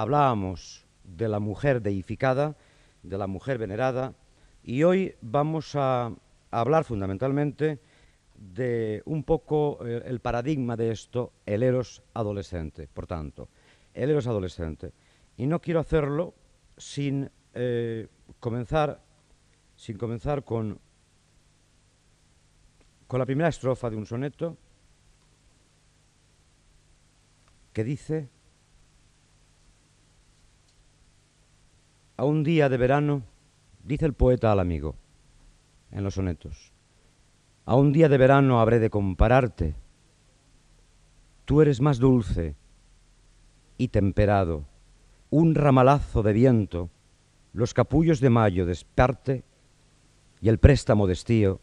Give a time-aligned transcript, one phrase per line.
[0.00, 2.56] hablábamos de la mujer deificada,
[3.02, 4.14] de la mujer venerada,
[4.62, 6.12] y hoy vamos a
[6.50, 7.80] hablar fundamentalmente
[8.34, 13.48] de un poco eh, el paradigma de esto, el eros adolescente, por tanto,
[13.92, 14.92] el eros adolescente.
[15.36, 16.34] Y no quiero hacerlo
[16.76, 18.08] sin eh,
[18.38, 19.02] comenzar,
[19.76, 20.78] sin comenzar con,
[23.06, 24.56] con la primera estrofa de un soneto
[27.72, 28.28] que dice,
[32.20, 33.22] a un día de verano,
[33.82, 34.94] dice el poeta al amigo
[35.90, 36.70] en los sonetos,
[37.64, 39.74] a un día de verano habré de compararte,
[41.46, 42.56] tú eres más dulce
[43.78, 44.66] y temperado,
[45.30, 46.90] un ramalazo de viento,
[47.54, 49.42] los capullos de mayo desparte
[50.42, 51.58] y el préstamo de estío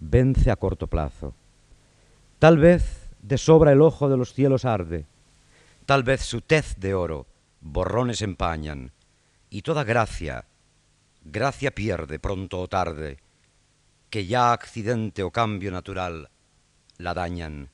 [0.00, 1.32] vence a corto plazo.
[2.38, 5.06] Tal vez de sobra el ojo de los cielos arde,
[5.86, 7.24] tal vez su tez de oro
[7.62, 8.92] borrones empañan,
[9.50, 10.46] y toda gracia,
[11.22, 13.18] gracia pierde pronto o tarde,
[14.10, 16.30] que ya accidente o cambio natural
[16.96, 17.70] la dañan,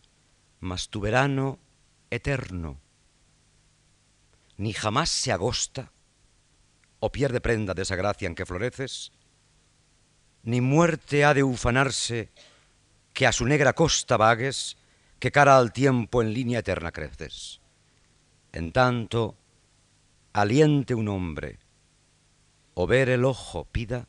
[0.60, 1.58] mas tu verano
[2.10, 2.80] eterno
[4.56, 5.90] ni jamás se agosta
[7.00, 9.12] o pierde prenda de esa gracia en que floreces,
[10.42, 12.30] ni muerte ha de ufanarse
[13.12, 14.76] que a su negra costa vagues,
[15.18, 17.60] que cara al tiempo en línea eterna creces.
[18.52, 19.36] En tanto,
[20.32, 21.58] aliente un hombre,
[22.74, 24.08] o ver el ojo pida,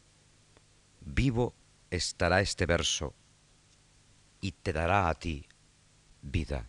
[1.02, 1.54] vivo
[1.92, 3.14] estará este verso
[4.42, 5.48] y te dará a ti
[6.22, 6.68] vida.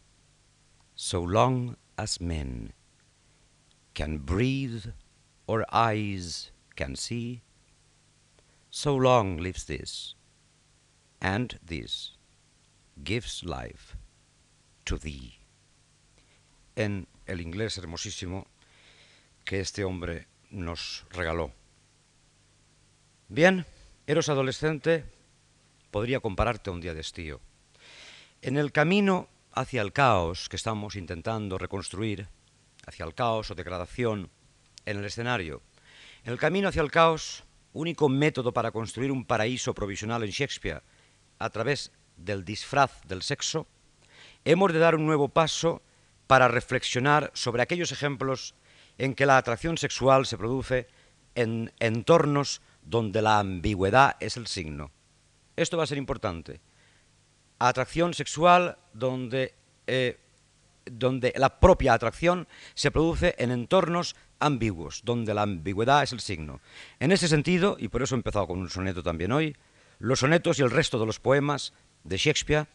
[0.94, 2.72] So long as men
[3.94, 4.92] can breathe
[5.46, 7.42] or eyes can see,
[8.70, 10.14] so long lives this,
[11.20, 12.12] and this
[13.02, 13.96] gives life
[14.84, 15.38] to thee.
[16.76, 18.46] En el inglés hermosísimo
[19.44, 21.52] que este hombre nos regaló.
[23.28, 23.66] Bien,
[24.06, 25.04] eros adolescente,
[25.90, 27.40] podría compararte a un día de estío.
[28.40, 32.28] En el camino hacia el caos que estamos intentando reconstruir,
[32.86, 34.30] hacia el caos o degradación
[34.84, 35.60] en el escenario,
[36.22, 37.42] en el camino hacia el caos,
[37.72, 40.82] único método para construir un paraíso provisional en Shakespeare
[41.40, 43.66] a través del disfraz del sexo,
[44.44, 45.82] hemos de dar un nuevo paso
[46.28, 48.54] para reflexionar sobre aquellos ejemplos
[48.98, 50.86] en que la atracción sexual se produce
[51.34, 54.90] en entornos donde la ambigüedad es el signo.
[55.56, 56.60] Esto va a ser importante.
[57.58, 59.54] Atracción sexual donde,
[59.86, 60.18] eh,
[60.84, 66.60] donde la propia atracción se produce en entornos ambiguos, donde la ambigüedad es el signo.
[67.00, 69.56] En ese sentido, y por eso he empezado con un soneto también hoy,
[69.98, 71.72] los sonetos y el resto de los poemas
[72.04, 72.66] de Shakespeare,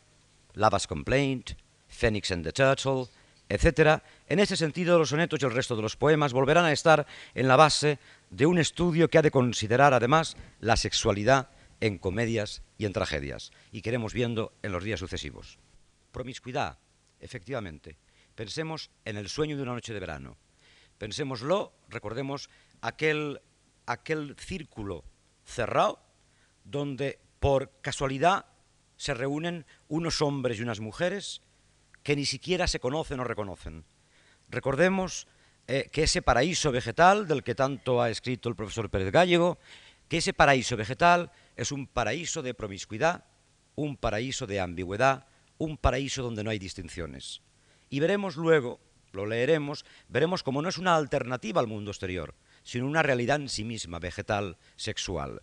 [0.53, 1.51] Lava's Complaint,
[1.87, 3.05] Phoenix and the Turtle,
[3.47, 7.05] etc., en ese sentido los sonetos y el resto de los poemas volverán a estar
[7.35, 7.99] en la base
[8.31, 11.49] de un estudio que ha de considerar además la sexualidad
[11.81, 15.59] en comedias y en tragedias, y que iremos viendo en los días sucesivos.
[16.11, 16.79] Promiscuidad,
[17.19, 17.97] efectivamente.
[18.35, 20.37] Pensemos en el sueño de una noche de verano.
[20.97, 22.49] Pensémoslo, recordemos
[22.81, 23.41] aquel,
[23.85, 25.03] aquel círculo
[25.43, 25.99] cerrado
[26.63, 28.45] donde por casualidad
[28.95, 31.41] se reúnen unos hombres y unas mujeres
[32.03, 33.83] que ni siquiera se conocen o reconocen.
[34.49, 35.27] Recordemos
[35.67, 39.59] eh, que ese paraíso vegetal del que tanto ha escrito el profesor Pérez Gallego,
[40.07, 43.25] que ese paraíso vegetal es un paraíso de promiscuidad,
[43.75, 45.27] un paraíso de ambigüedad,
[45.57, 47.41] un paraíso donde no hay distinciones.
[47.89, 48.79] Y veremos luego,
[49.11, 53.49] lo leeremos, veremos cómo no es una alternativa al mundo exterior, sino una realidad en
[53.49, 55.41] sí misma, vegetal, sexual.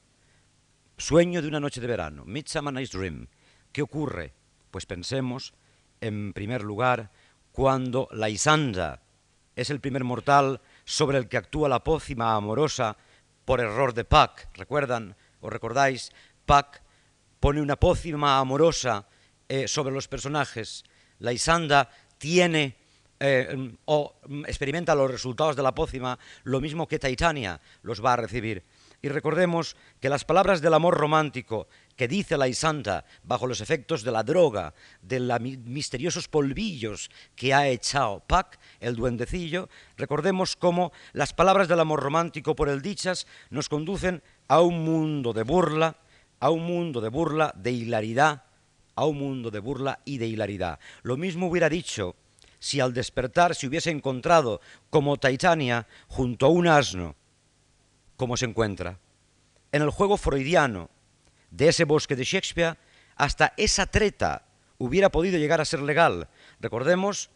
[0.96, 3.28] Sueño de una noche de verano, Midsummer Night's Dream.
[3.72, 4.32] ¿Qué ocurre?
[4.70, 5.54] Pues pensemos,
[6.00, 7.10] en primer lugar,
[7.52, 9.02] cuando la Isanda,
[9.58, 12.96] es el primer mortal sobre el que actúa la pócima amorosa
[13.44, 14.46] por error de Puck.
[14.54, 16.12] ¿Recuerdan o recordáis?
[16.46, 16.78] Puck
[17.40, 19.08] pone una pócima amorosa
[19.48, 20.84] eh, sobre los personajes.
[21.18, 22.76] La Isanda tiene
[23.18, 24.14] eh, o
[24.46, 28.62] experimenta los resultados de la pócima lo mismo que Titania los va a recibir.
[29.00, 34.02] Y recordemos que las palabras del amor romántico que dice la Isanta bajo los efectos
[34.02, 40.92] de la droga, de los misteriosos polvillos que ha echado Pac, el duendecillo, recordemos cómo
[41.12, 45.96] las palabras del amor romántico por el dichas nos conducen a un mundo de burla,
[46.40, 48.44] a un mundo de burla, de hilaridad,
[48.96, 50.80] a un mundo de burla y de hilaridad.
[51.02, 52.16] Lo mismo hubiera dicho
[52.58, 54.60] si al despertar se hubiese encontrado
[54.90, 57.14] como Titania junto a un asno,
[58.18, 58.98] como se encuentra.
[59.72, 60.90] En el juego freudiano,
[61.50, 62.76] de ese bosque de Shakespeare,
[63.16, 64.44] hasta esa treta
[64.76, 66.28] hubiera podido llegar a ser legal.
[66.60, 67.30] Recordemos,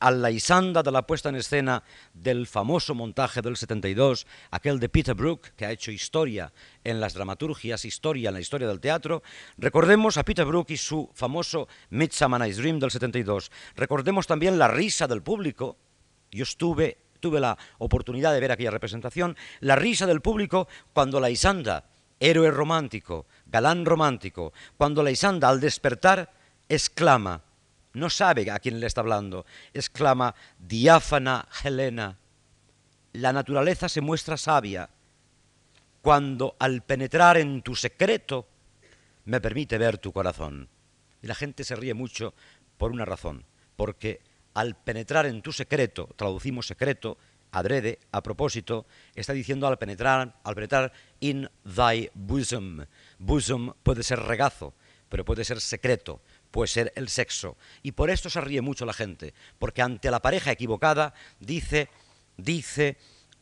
[0.00, 1.82] a la isanda de la puesta en escena
[2.14, 6.52] del famoso montaje del 72, aquel de Peter Brook, que ha hecho historia
[6.84, 9.24] en las dramaturgias, historia en la historia del teatro.
[9.56, 13.50] Recordemos a Peter Brook y su famoso Midsummer Night's Dream del 72.
[13.74, 15.76] Recordemos también la risa del público.
[16.30, 21.30] Yo estuve, tuve la oportunidad de ver aquella representación, la risa del público cuando la
[21.30, 21.84] Isanda,
[22.20, 26.32] héroe romántico, galán romántico, cuando la Isanda al despertar
[26.68, 27.42] exclama,
[27.94, 32.18] no sabe a quién le está hablando, exclama, diáfana Helena,
[33.12, 34.90] la naturaleza se muestra sabia
[36.02, 38.46] cuando al penetrar en tu secreto
[39.24, 40.68] me permite ver tu corazón.
[41.20, 42.34] Y la gente se ríe mucho
[42.76, 43.44] por una razón,
[43.76, 44.20] porque
[44.54, 47.18] al penetrar en tu secreto, traducimos secreto,
[47.52, 52.84] adrede, a propósito, está diciendo al penetrar, al penetrar in thy bosom.
[53.18, 54.74] Bosom puede ser regazo,
[55.08, 57.56] pero puede ser secreto, puede ser el sexo.
[57.82, 61.88] Y por esto se ríe mucho la gente, porque ante la pareja equivocada dice,
[62.36, 62.96] dice,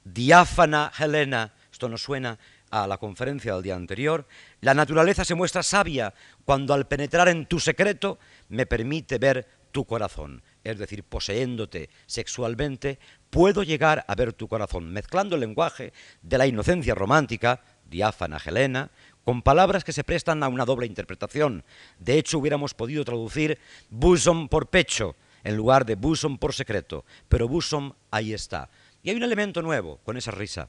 [0.04, 2.38] diáfana Helena, esto no suena
[2.70, 4.26] a la conferencia del día anterior,
[4.60, 6.14] la naturaleza se muestra sabia
[6.44, 8.18] cuando al penetrar en tu secreto
[8.48, 12.98] me permite ver tu corazón, es decir, poseéndote sexualmente,
[13.30, 15.92] puedo llegar a ver tu corazón, mezclando el lenguaje
[16.22, 18.90] de la inocencia romántica, diáfana Helena,
[19.24, 21.64] con palabras que se prestan a una doble interpretación.
[21.98, 23.58] De hecho, hubiéramos podido traducir
[23.90, 28.68] bosom por pecho en lugar de bosom por secreto, pero bosom ahí está.
[29.02, 30.68] Y hay un elemento nuevo con esa risa,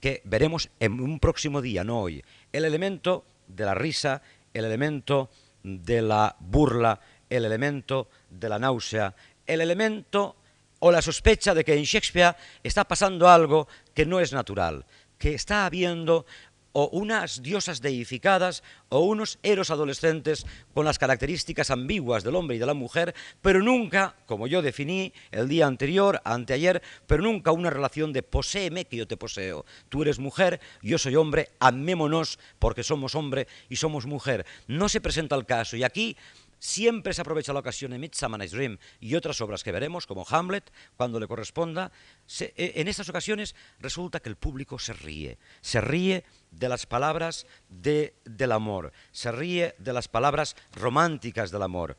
[0.00, 2.22] que veremos en un próximo día, no hoy.
[2.52, 4.20] El elemento de la risa,
[4.52, 5.30] el elemento
[5.62, 7.00] de la burla,
[7.30, 9.14] el elemento de la náusea,
[9.46, 10.36] el elemento
[10.80, 14.84] o la sospecha de que en Shakespeare está pasando algo que no es natural,
[15.18, 16.26] que está habiendo
[16.74, 20.44] o unas diosas deificadas o unos héroes adolescentes
[20.74, 25.12] con las características ambiguas del hombre y de la mujer, pero nunca, como yo definí
[25.30, 29.64] el día anterior, anteayer, pero nunca una relación de poséeme que yo te poseo.
[29.88, 34.44] Tú eres mujer, yo soy hombre, amémonos porque somos hombre y somos mujer.
[34.66, 36.16] No se presenta el caso y aquí
[36.64, 40.24] Siempre se aprovecha la ocasión en Midsummer Night's Dream y otras obras que veremos, como
[40.26, 41.92] Hamlet, cuando le corresponda.
[42.40, 45.36] Eh, en estas ocasiones resulta que el público se ríe.
[45.60, 48.94] Se ríe de las palabras de, del amor.
[49.12, 51.98] Se ríe de las palabras románticas del amor.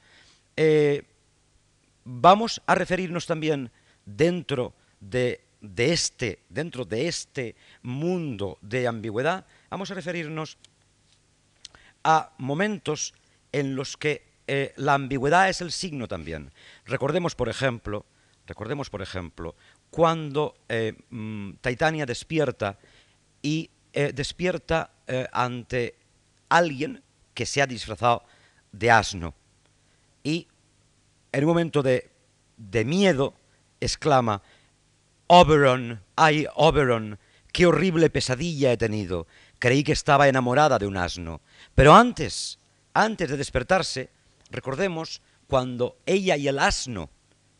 [0.57, 1.03] Eh,
[2.03, 3.69] vamos a referirnos también
[4.03, 10.57] dentro de, de, este, dentro de este mundo de ambigüedad, vamos a referirnos
[12.03, 13.13] a momentos
[13.51, 16.51] en los que eh, la ambigüedad es el signo también.
[16.85, 18.05] Recordemos, por ejemplo,
[18.45, 19.55] recordemos, por ejemplo,
[19.89, 22.77] cuando eh, mm, Titania despierta
[23.41, 24.91] y eh, despierta
[25.31, 25.95] ante
[26.49, 27.03] alguien
[27.35, 28.23] que se ha disfrazado
[28.71, 29.35] de asno
[30.23, 30.47] y
[31.31, 32.09] en un momento de,
[32.57, 33.35] de miedo
[33.79, 34.41] exclama,
[35.27, 37.19] Oberon, ay Oberon,
[37.51, 39.27] qué horrible pesadilla he tenido.
[39.59, 41.41] Creí que estaba enamorada de un asno.
[41.75, 42.57] Pero antes,
[42.93, 44.09] antes de despertarse,
[44.55, 47.09] Recordemos cuando ella y el asno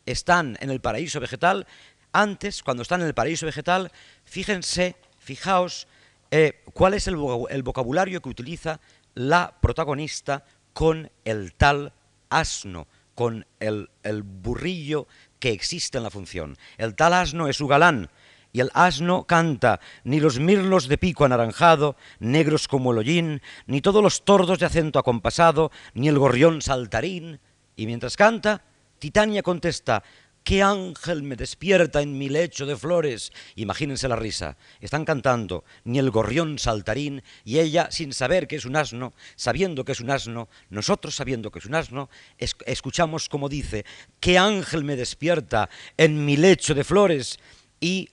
[0.06, 1.66] están en el paraíso vegetal,
[2.10, 3.92] antes, cuando están en el paraíso vegetal,
[4.24, 5.86] fíjense, fijaos,
[6.30, 8.80] eh, cuál es el, vocabulario que utiliza
[9.14, 11.92] la protagonista con el tal
[12.30, 15.06] asno, con el, el burrillo
[15.38, 16.56] que existe en la función.
[16.78, 18.08] El tal asno es su galán,
[18.56, 23.82] y el asno canta, ni los mirlos de pico anaranjado, negros como el hollín, ni
[23.82, 27.38] todos los tordos de acento acompasado, ni el gorrión saltarín.
[27.76, 28.62] Y mientras canta,
[28.98, 30.02] Titania contesta,
[30.42, 33.30] ¿Qué ángel me despierta en mi lecho de flores?
[33.56, 34.56] Imagínense la risa.
[34.80, 39.84] Están cantando ni el gorrión saltarín y ella, sin saber que es un asno, sabiendo
[39.84, 42.08] que es un asno, nosotros sabiendo que es un asno,
[42.38, 43.84] escuchamos como dice,
[44.20, 47.38] ¿qué ángel me despierta en mi lecho de flores?
[47.80, 48.10] Y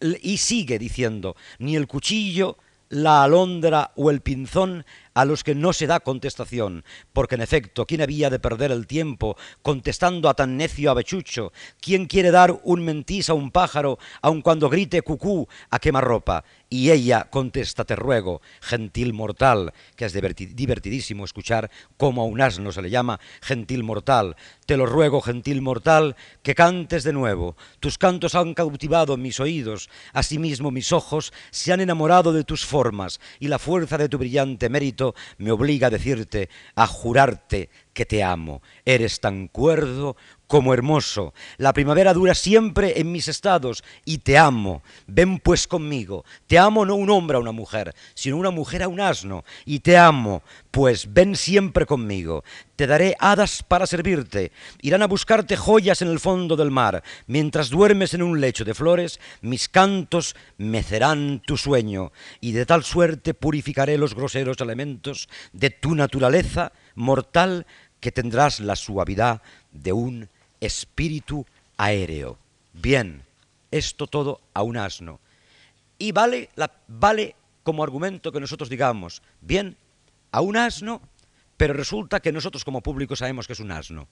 [0.00, 4.84] y sigue diciendo, ni el cuchillo, la alondra o el pinzón
[5.18, 8.86] a los que no se da contestación, porque en efecto, ¿quién había de perder el
[8.86, 11.52] tiempo contestando a tan necio avechucho?
[11.80, 16.44] ¿Quién quiere dar un mentís a un pájaro, aun cuando grite cucú a quemarropa?
[16.70, 22.70] Y ella contesta, te ruego, gentil mortal, que es divertidísimo escuchar cómo a un asno
[22.70, 24.36] se le llama gentil mortal.
[24.66, 27.56] Te lo ruego, gentil mortal, que cantes de nuevo.
[27.80, 33.18] Tus cantos han cautivado mis oídos, asimismo mis ojos se han enamorado de tus formas,
[33.40, 35.07] y la fuerza de tu brillante mérito
[35.38, 38.62] me obliga a decirte, a jurarte que te amo.
[38.84, 40.16] Eres tan cuerdo
[40.48, 41.34] como hermoso.
[41.58, 44.82] La primavera dura siempre en mis estados y te amo.
[45.06, 46.24] Ven pues conmigo.
[46.48, 49.44] Te amo no un hombre a una mujer, sino una mujer a un asno.
[49.64, 52.42] Y te amo, pues ven siempre conmigo.
[52.74, 54.50] Te daré hadas para servirte.
[54.80, 57.04] Irán a buscarte joyas en el fondo del mar.
[57.26, 62.10] Mientras duermes en un lecho de flores, mis cantos mecerán tu sueño.
[62.40, 67.66] Y de tal suerte purificaré los groseros elementos de tu naturaleza mortal
[68.00, 71.46] que tendrás la suavidad de un espíritu
[71.76, 72.38] aéreo.
[72.72, 73.22] Bien,
[73.70, 75.20] esto todo a un asno.
[75.98, 76.50] Y vale,
[76.86, 79.76] vale como argumento que nosotros digamos, bien,
[80.32, 81.02] a un asno,
[81.56, 84.08] pero resulta que nosotros como público sabemos que es un asno.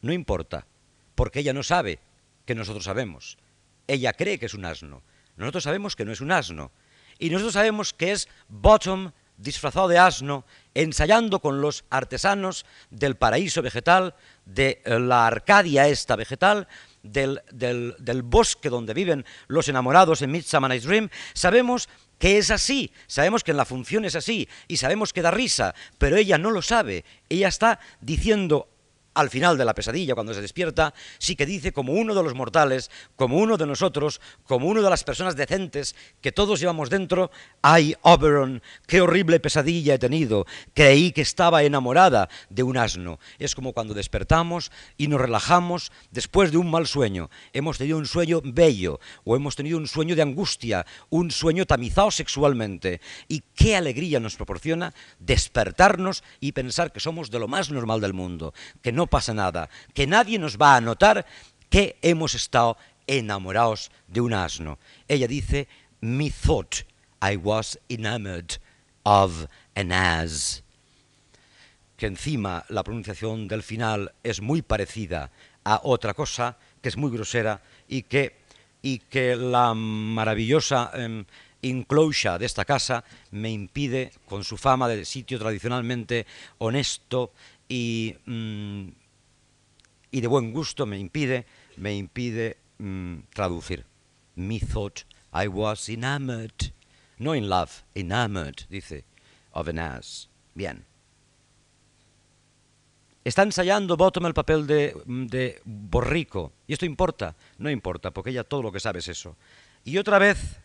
[0.00, 0.66] No importa,
[1.14, 1.98] porque ella no sabe
[2.46, 3.38] que nosotros sabemos.
[3.86, 5.02] Ella cree que es un asno.
[5.36, 6.70] Nosotros sabemos que no es un asno.
[7.18, 10.44] Y nosotros sabemos que es bottom disfrazado de asno,
[10.74, 16.68] ensayando con los artesanos del paraíso vegetal, de eh, la Arcadia esta vegetal,
[17.02, 22.92] del, del, bosque donde viven los enamorados en Midsummer Night's Dream, sabemos que es así,
[23.06, 26.50] sabemos que en la función es así, y sabemos que da risa, pero ella no
[26.50, 28.68] lo sabe, ella está diciendo
[29.20, 32.34] al final de la pesadilla, cuando se despierta, sí que dice como uno de los
[32.34, 37.30] mortales, como uno de nosotros, como uno de las personas decentes que todos llevamos dentro,
[37.62, 43.18] ay, Oberon, qué horrible pesadilla he tenido, creí que estaba enamorada de un asno.
[43.38, 47.30] Es como cuando despertamos y nos relajamos después de un mal sueño.
[47.52, 52.10] Hemos tenido un sueño bello o hemos tenido un sueño de angustia, un sueño tamizado
[52.10, 53.00] sexualmente.
[53.28, 58.14] Y qué alegría nos proporciona despertarnos y pensar que somos de lo más normal del
[58.14, 61.26] mundo, que no pasa nada, que nadie nos va a notar
[61.68, 64.78] que hemos estado enamorados de un asno.
[65.08, 65.68] Ella dice,
[66.00, 66.84] me thought
[67.20, 68.58] I was enamored
[69.04, 70.62] of an ass.
[71.96, 75.30] Que encima la pronunciación del final es muy parecida
[75.64, 78.36] a otra cosa que es muy grosera y que,
[78.80, 81.24] y que la maravillosa eh,
[81.62, 86.26] enclosure de esta casa me impide, con su fama de sitio tradicionalmente
[86.58, 87.32] honesto
[87.68, 88.88] y, mm,
[90.10, 93.84] y de buen gusto me impide, me impide mm, traducir.
[94.36, 95.02] Me thought
[95.32, 96.72] I was enamored,
[97.18, 99.04] no in love, enamored, dice,
[99.52, 100.28] of an ass.
[100.54, 100.84] Bien.
[103.22, 106.52] Está ensayando Bottom el papel de, de borrico.
[106.66, 107.36] ¿Y esto importa?
[107.58, 109.36] No importa, porque ella todo lo que sabe es eso.
[109.84, 110.56] Y otra vez,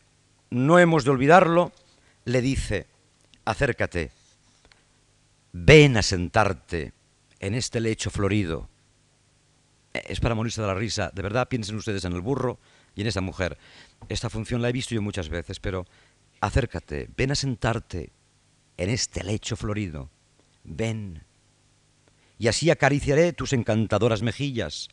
[0.49, 1.73] no hemos de olvidarlo,
[2.23, 2.87] le dice,
[3.43, 4.11] acércate,
[5.51, 6.93] ven a sentarte
[7.39, 8.69] en este lecho florido.
[9.95, 11.11] Eh, es para morirse de la risa.
[11.13, 12.59] De verdad, piensen ustedes en el burro
[12.95, 13.57] y en esa mujer.
[14.09, 15.85] Esta función la he visto yo muchas veces, pero
[16.41, 18.11] acércate, ven a sentarte
[18.77, 20.09] en este lecho florido.
[20.65, 21.23] Ven.
[22.37, 24.89] Y así acariciaré tus encantadoras mejillas.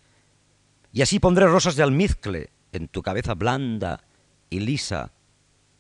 [0.93, 4.05] Y así pondré rosas de almizcle en tu cabeza blanda
[4.51, 5.13] y lisa.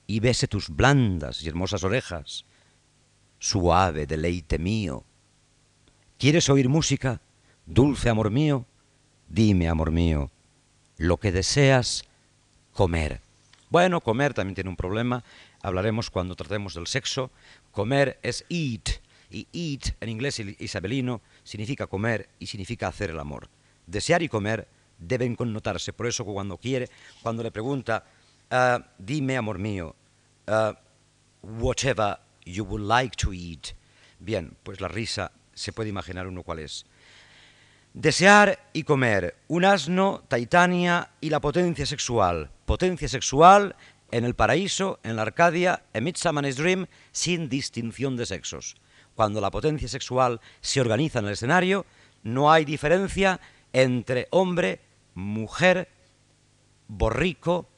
[0.08, 2.44] Y bese tus blandas y hermosas orejas.
[3.38, 5.04] Suave deleite mío
[6.18, 7.20] ¿Quieres oír música?
[7.66, 8.66] Dulce amor mío,
[9.32, 10.30] dime, amor mío,
[10.98, 12.04] lo que deseas
[12.72, 13.20] comer.
[13.70, 15.24] Bueno, comer también tiene un problema,
[15.62, 17.30] hablaremos cuando tratemos del sexo.
[17.72, 23.48] Comer es eat, y eat en inglés isabelino significa comer y significa hacer el amor.
[23.86, 26.88] Desear y comer deben connotarse, por eso cuando quiere,
[27.22, 28.04] cuando le pregunta,
[28.50, 29.96] ah, dime, amor mío,
[30.46, 30.72] uh,
[31.42, 33.68] whatever you would like to eat.
[34.20, 36.84] Bien, pues la risa se puede imaginar uno cuál es.
[37.94, 42.50] Desear y comer, un asno, Titania y la potencia sexual.
[42.64, 43.76] Potencia sexual
[44.10, 48.76] en el paraíso, en la Arcadia, en Midsummer's Dream, sin distinción de sexos.
[49.14, 51.84] Cuando la potencia sexual se organiza en el escenario,
[52.22, 53.40] no hay diferencia
[53.74, 54.80] entre hombre,
[55.14, 55.90] mujer,
[56.88, 57.68] borrico,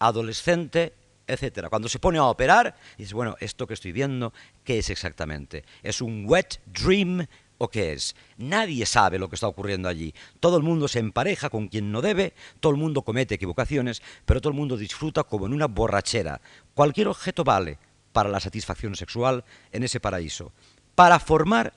[0.00, 0.94] adolescente,
[1.28, 1.68] etc.
[1.70, 4.32] Cuando se pone a operar, dice, bueno, esto que estoy viendo,
[4.64, 5.64] ¿qué es exactamente?
[5.84, 7.24] ¿Es un wet dream
[7.62, 8.16] o qué es?
[8.38, 10.14] Nadie sabe lo que está ocurriendo allí.
[10.40, 14.40] Todo el mundo se empareja con quien no debe, todo el mundo comete equivocaciones, pero
[14.40, 16.40] todo el mundo disfruta como en una borrachera.
[16.74, 17.76] Cualquier objeto vale
[18.12, 20.52] para la satisfacción sexual en ese paraíso.
[20.94, 21.74] Para formar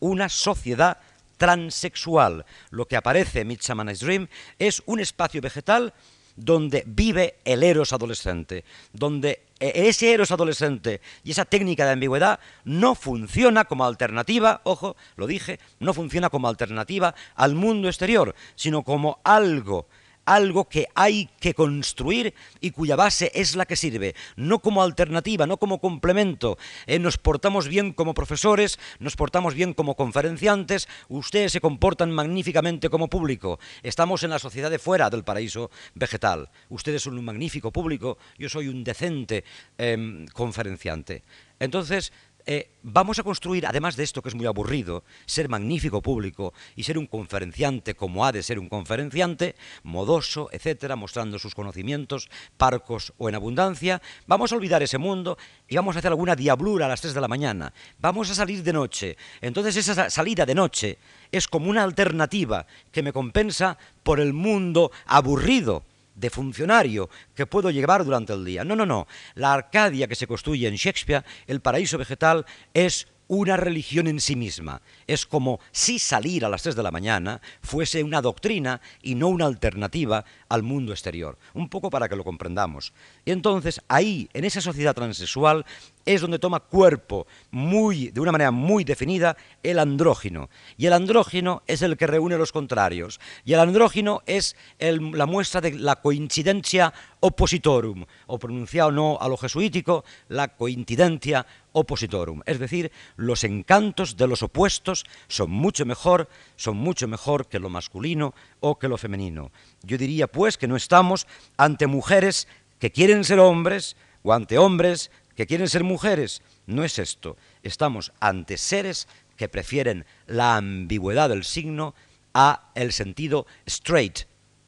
[0.00, 0.98] una sociedad
[1.36, 2.46] transexual.
[2.70, 4.28] Lo que aparece en Midsummer's Dream
[4.58, 5.92] es un espacio vegetal
[6.36, 12.40] donde vive el eros adolescente, donde e-, ese eros adolescente y esa técnica de ambigüedad
[12.64, 18.82] no funciona como alternativa, ojo, lo dije, no funciona como alternativa al mundo exterior, sino
[18.82, 19.86] como algo
[20.26, 25.46] algo que hay que construir y cuya base es la que sirve, no como alternativa,
[25.46, 26.58] no como complemento.
[26.86, 32.90] Eh, nos portamos bien como profesores, nos portamos bien como conferenciantes, ustedes se comportan magníficamente
[32.90, 33.58] como público.
[33.82, 36.50] Estamos en la sociedad de fuera del paraíso vegetal.
[36.68, 39.44] Ustedes son un magnífico público, yo soy un decente
[39.78, 41.22] em, conferenciante.
[41.58, 42.12] Entonces,
[42.46, 46.84] eh, vamos a construir, además de esto que es muy aburrido, ser magnífico público y
[46.84, 53.12] ser un conferenciante como ha de ser un conferenciante, modoso, etcétera, mostrando sus conocimientos, parcos
[53.18, 55.36] o en abundancia, vamos a olvidar ese mundo
[55.66, 57.72] y vamos a hacer alguna diablura a las 3 de la mañana.
[57.98, 59.16] Vamos a salir de noche.
[59.40, 60.98] Entonces esa salida de noche
[61.32, 65.82] es como una alternativa que me compensa por el mundo aburrido
[66.16, 68.64] de funcionario que puedo llevar durante el día.
[68.64, 69.06] No, no, no.
[69.34, 72.44] La Arcadia que se construye en Shakespeare, el paraíso vegetal,
[72.74, 74.82] es una religión en sí misma.
[75.06, 79.28] Es como si salir a las 3 de la mañana fuese una doctrina y no
[79.28, 81.38] una alternativa al mundo exterior.
[81.54, 82.92] Un poco para que lo comprendamos.
[83.24, 85.64] Y entonces ahí, en esa sociedad transexual,
[86.04, 90.48] es donde toma cuerpo muy, de una manera muy definida el andrógino.
[90.76, 93.20] Y el andrógino es el que reúne los contrarios.
[93.44, 99.36] Y el andrógino es la muestra de la coincidencia oppositorum, o pronunciado no a lo
[99.36, 102.42] jesuítico, la coincidencia oppositorum.
[102.46, 107.68] Es decir, los encantos de los opuestos son mucho mejor, son mucho mejor que lo
[107.68, 109.50] masculino o que lo femenino.
[109.86, 111.26] Yo diría pues que no estamos
[111.56, 116.42] ante mujeres que quieren ser hombres o ante hombres que quieren ser mujeres.
[116.66, 117.36] No es esto.
[117.62, 121.94] Estamos ante seres que prefieren la ambigüedad del signo
[122.34, 124.20] a el sentido straight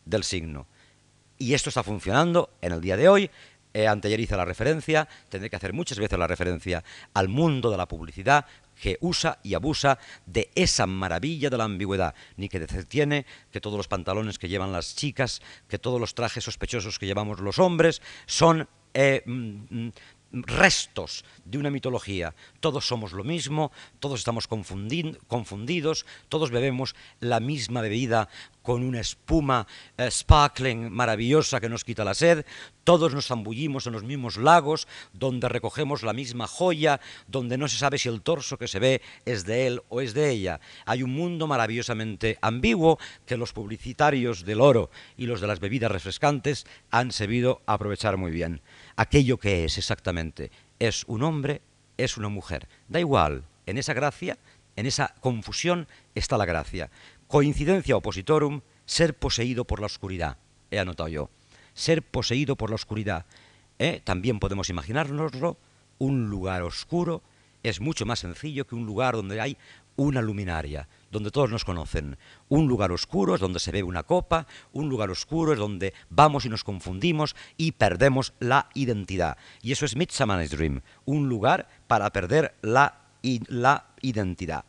[0.05, 0.67] del signo.
[1.37, 3.31] Y esto está funcionando en el día de hoy.
[3.75, 6.83] Eh, anteayer hice la referencia, tendré que hacer muchas veces la referencia
[7.13, 8.47] al mundo de la publicidad
[8.81, 13.77] que usa y abusa de esa maravilla de la ambigüedad, ni que tiene que todos
[13.77, 18.03] los pantalones que llevan las chicas, que todos los trajes sospechosos que llevamos los hombres
[18.27, 19.93] son eh, mm, mm,
[20.33, 22.35] restos de una mitología.
[22.61, 28.29] Todos somos lo mismo, todos estamos confundidos, todos bebemos la misma bebida
[28.69, 32.45] con una espuma eh, sparkling maravillosa que nos quita la sed,
[32.85, 37.79] todos nos zambullimos en los mismos lagos, donde recogemos la misma joya, donde no se
[37.79, 40.61] sabe si el torso que se ve es de él o es de ella.
[40.85, 45.91] Hay un mundo maravillosamente ambiguo que los publicitarios del oro y los de las bebidas
[45.91, 48.61] refrescantes han sabido aprovechar muy bien.
[48.97, 51.63] Aquello que es exactamente es un hombre,
[51.97, 52.69] es una mujer.
[52.87, 54.37] Da igual, en esa gracia,
[54.79, 56.91] en esa confusión está la gracia.
[57.29, 60.39] Coincidencia opositorum, ser poseído por la oscuridad.
[60.71, 61.29] He anotado yo.
[61.75, 63.27] Ser poseído por la oscuridad.
[63.79, 64.01] ¿Eh?
[64.03, 65.59] También podemos imaginárnoslo.
[65.99, 67.23] Un lugar oscuro
[67.63, 69.59] es mucho más sencillo que un lugar donde hay
[69.97, 72.17] una luminaria, donde todos nos conocen.
[72.49, 76.47] Un lugar oscuro es donde se ve una copa, un lugar oscuro es donde vamos
[76.47, 79.37] y nos confundimos y perdemos la identidad.
[79.61, 83.03] Y eso es Midsummer's Dream, un lugar para perder la,
[83.49, 84.65] la identidad.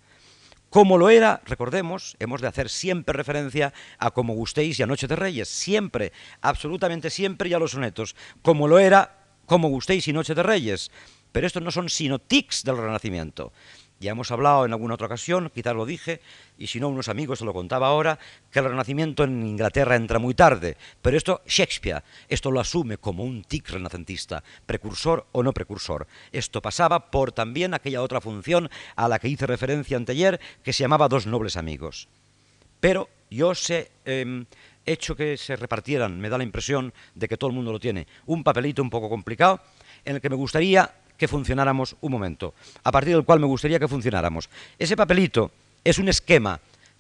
[0.69, 5.07] Como lo era, recordemos, hemos de hacer siempre referencia a Como gustéis y a Noche
[5.07, 10.13] de Reyes, siempre, absolutamente siempre y a los sonetos, como lo era Como gustéis y
[10.13, 10.91] Noche de Reyes.
[11.31, 13.51] Pero estos no son sino tics del Renacimiento.
[13.99, 16.21] Ya hemos hablado en alguna otra ocasión, quizás lo dije,
[16.57, 18.17] y si no, unos amigos se lo contaba ahora,
[18.49, 20.77] que el Renacimiento en Inglaterra entra muy tarde.
[21.01, 26.07] Pero esto, Shakespeare, esto lo asume como un tic renacentista, precursor o no precursor.
[26.31, 30.83] Esto pasaba por también aquella otra función a la que hice referencia anteayer, que se
[30.83, 32.07] llamaba Dos nobles amigos.
[32.79, 34.45] Pero yo sé, em,
[34.85, 38.07] hecho que se repartieran, me da la impresión de que todo el mundo lo tiene,
[38.25, 39.59] un papelito un poco complicado,
[40.05, 43.77] en el que me gustaría que funcionáramos un momento, a partir del cual me gustaría
[43.77, 44.49] que funcionáramos.
[44.79, 45.51] Ese papelito
[45.83, 46.59] es un esquema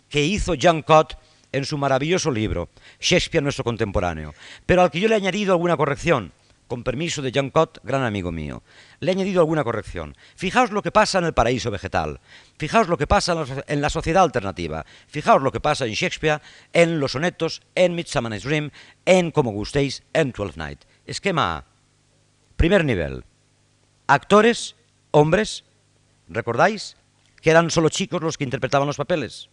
[0.09, 1.17] que hizo Jean Cott
[1.51, 5.77] en su maravilloso libro, Shakespeare nuestro contemporáneo, pero al que yo le he añadido alguna
[5.77, 6.33] corrección,
[6.67, 8.61] con permiso de Jean Cott, gran amigo mío.
[8.99, 10.15] Le he añadido alguna corrección.
[10.35, 12.19] Fijaos lo que pasa en el paraíso vegetal.
[12.59, 14.85] Fijaos lo que pasa en la sociedad alternativa.
[15.07, 18.69] Fijaos lo que pasa en Shakespeare, en los sonetos, en Midsummer's Dream,
[19.05, 20.81] en Como gustéis, en Twelfth Night.
[21.07, 21.65] Esquema A.
[22.55, 23.23] Primer nivel.
[24.09, 24.75] Actores,
[25.11, 25.65] hombres,
[26.27, 26.97] ¿recordáis?
[27.43, 29.49] Que eran solo chicos los que interpretaban los papeles.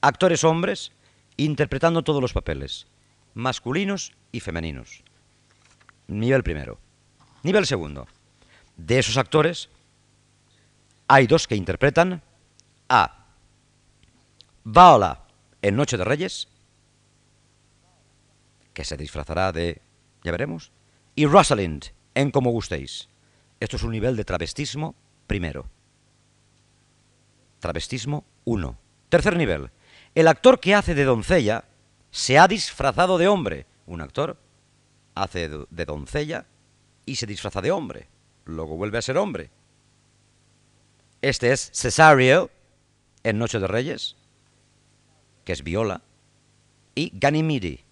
[0.00, 0.92] Actores hombres
[1.36, 2.86] interpretando todos los papeles,
[3.34, 5.04] masculinos y femeninos.
[6.06, 6.78] Nivel primero.
[7.42, 8.06] Nivel segundo.
[8.78, 9.68] De esos actores,
[11.06, 12.22] hay dos que interpretan
[12.88, 13.26] a
[14.64, 15.26] Baola
[15.60, 16.48] en Noche de Reyes,
[18.72, 19.82] que se disfrazará de,
[20.24, 20.72] ya veremos,
[21.14, 23.11] y Rosalind en Como gustéis.
[23.62, 24.96] Esto es un nivel de travestismo
[25.28, 25.70] primero.
[27.60, 28.76] Travestismo 1.
[29.08, 29.70] Tercer nivel.
[30.16, 31.62] El actor que hace de doncella
[32.10, 33.66] se ha disfrazado de hombre.
[33.86, 34.36] Un actor
[35.14, 36.44] hace de doncella
[37.06, 38.08] y se disfraza de hombre.
[38.46, 39.52] Luego vuelve a ser hombre.
[41.20, 42.50] Este es Cesario
[43.22, 44.16] en Noche de Reyes,
[45.44, 46.02] que es Viola,
[46.96, 47.84] y Ganymede,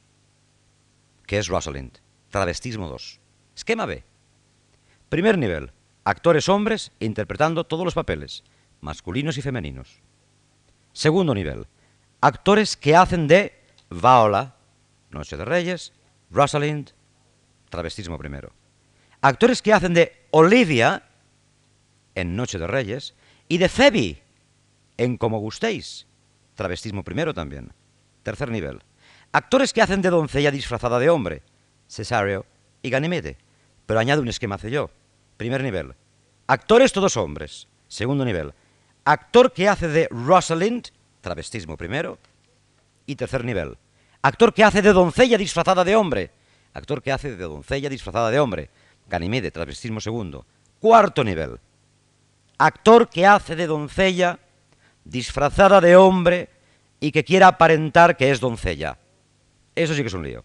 [1.29, 2.01] que es Rosalind.
[2.29, 3.21] Travestismo 2.
[3.55, 4.10] Esquema B.
[5.11, 5.73] Primer nivel.
[6.05, 8.45] Actores hombres interpretando todos los papeles,
[8.81, 10.01] masculinos y femeninos.
[10.93, 11.67] Segundo nivel.
[12.21, 13.53] Actores que hacen de
[13.91, 14.55] Viola,
[15.11, 15.93] Noche de Reyes,
[16.31, 16.93] Rosalind,
[17.71, 18.53] travestismo primero.
[19.21, 21.03] Actores que hacen de Olivia,
[22.15, 23.15] en Noche de Reyes,
[23.49, 24.23] y de Phoebe,
[24.97, 26.07] en Como Gustéis,
[26.55, 27.73] travestismo primero también.
[28.23, 28.79] Tercer nivel.
[29.33, 31.43] Actores que hacen de doncella disfrazada de hombre,
[31.89, 32.47] Cesario
[32.81, 33.39] y Ganymede.
[33.87, 34.89] Pero añade un esquema yo.
[35.41, 35.95] Primer nivel.
[36.49, 37.67] Actores todos hombres.
[37.89, 38.53] Segundo nivel.
[39.07, 40.89] Actor que hace de Rosalind,
[41.23, 42.19] travestismo primero.
[43.07, 43.79] Y tercer nivel.
[44.21, 46.31] Actor que hace de doncella disfrazada de hombre.
[46.75, 48.69] Actor que hace de doncella disfrazada de hombre.
[49.09, 50.45] Ganymede, travestismo segundo.
[50.79, 51.59] Cuarto nivel.
[52.59, 54.39] Actor que hace de doncella
[55.05, 56.51] disfrazada de hombre
[57.01, 58.99] y que quiera aparentar que es doncella.
[59.75, 60.45] Eso sí que es un lío.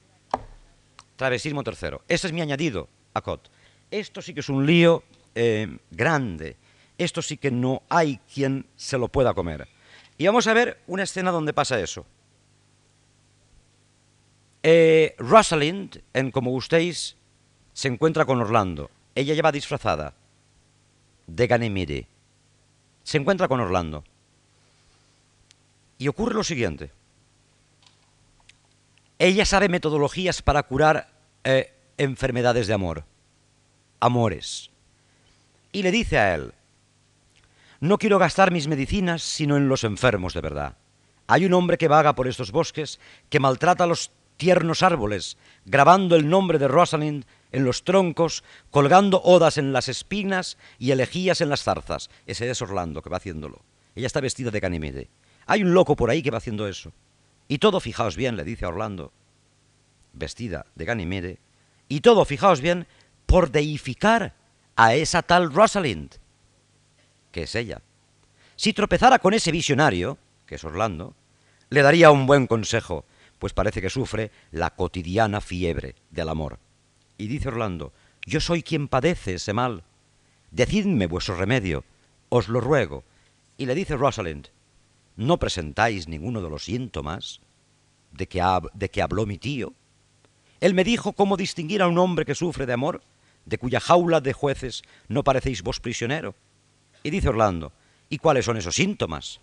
[1.18, 2.02] Travestismo tercero.
[2.08, 3.50] Ese es mi añadido a COT.
[3.92, 5.04] Esto sí que es un lío
[5.36, 6.58] eh, grande.
[6.98, 9.68] Esto sí que no hay quien se lo pueda comer.
[10.18, 12.06] Y vamos a ver una escena donde pasa eso.
[14.64, 17.16] Eh, Rosalind, en Como gustéis,
[17.74, 18.90] se encuentra con Orlando.
[19.14, 20.14] Ella lleva disfrazada
[21.28, 22.08] de Ganymede.
[23.04, 24.04] Se encuentra con Orlando.
[25.98, 26.92] Y ocurre lo siguiente.
[29.20, 31.10] Ella sabe metodologías para curar
[31.44, 33.06] eh, enfermedades de amor,
[34.06, 34.70] amores.
[35.72, 36.54] Y le dice a él,
[37.80, 40.78] no quiero gastar mis medicinas sino en los enfermos de verdad.
[41.28, 46.16] Hay un hombre que vaga por estos bosques, que maltrata a los tiernos árboles, grabando
[46.16, 51.50] el nombre de Rosalind en los troncos, colgando odas en las espinas y elegías en
[51.50, 52.10] las zarzas.
[52.28, 53.62] Ese es Orlando que va haciéndolo.
[53.96, 55.10] Ella está vestida de Ganymede.
[55.48, 56.92] Hay un loco por ahí que va haciendo eso.
[57.48, 59.12] Y todo, fijaos bien, le dice a Orlando,
[60.14, 61.40] vestida de Ganymede,
[61.88, 62.88] y todo, fijaos bien,
[63.26, 64.34] por deificar
[64.76, 66.16] a esa tal Rosalind,
[67.32, 67.82] que es ella.
[68.56, 71.16] Si tropezara con ese visionario, que es Orlando,
[71.70, 73.06] le daría un buen consejo,
[73.40, 76.60] pues parece que sufre la cotidiana fiebre del amor.
[77.18, 77.92] Y dice Orlando,
[78.26, 79.84] yo soy quien padece ese mal.
[80.52, 81.84] Decidme vuestro remedio,
[82.30, 83.04] os lo ruego.
[83.58, 84.50] Y le dice Rosalind,
[85.16, 87.42] ¿no presentáis ninguno de los síntomas
[88.12, 88.42] de que,
[88.74, 89.74] de que habló mi tío?
[90.62, 93.02] Él me dijo cómo distinguir a un hombre que sufre de amor,
[93.46, 96.36] de cuya jaula de jueces no parecéis vos prisionero.
[97.04, 97.72] Y dice Orlando,
[98.10, 99.40] ¿y cuáles son esos síntomas?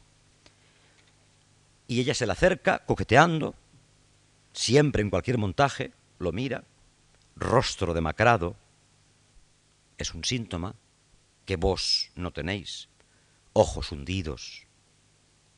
[1.87, 3.55] Y ella se le acerca, coqueteando,
[4.53, 6.65] siempre en cualquier montaje, lo mira,
[7.37, 8.57] rostro demacrado,
[9.99, 10.75] es un síntoma
[11.45, 12.89] que vos no tenéis,
[13.53, 14.67] ojos hundidos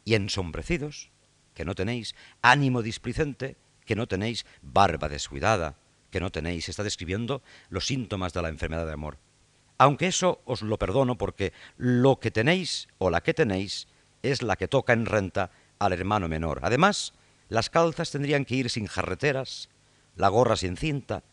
[0.04, 1.10] y ensombrecidos,
[1.54, 5.76] que no tenéis, ánimo displicente, que no tenéis, barba descuidada,
[6.14, 9.18] que no tenéis, está describiendo los síntomas de la enfermedad de amor.
[9.78, 13.88] Aunque eso os lo perdono porque lo que tenéis o la que tenéis
[14.22, 15.50] es la que toca en renta
[15.80, 16.60] al hermano menor.
[16.62, 17.14] Además,
[17.48, 19.70] las calzas tendrían que ir sin jarreteras,
[20.14, 21.24] la gorra sin cinta,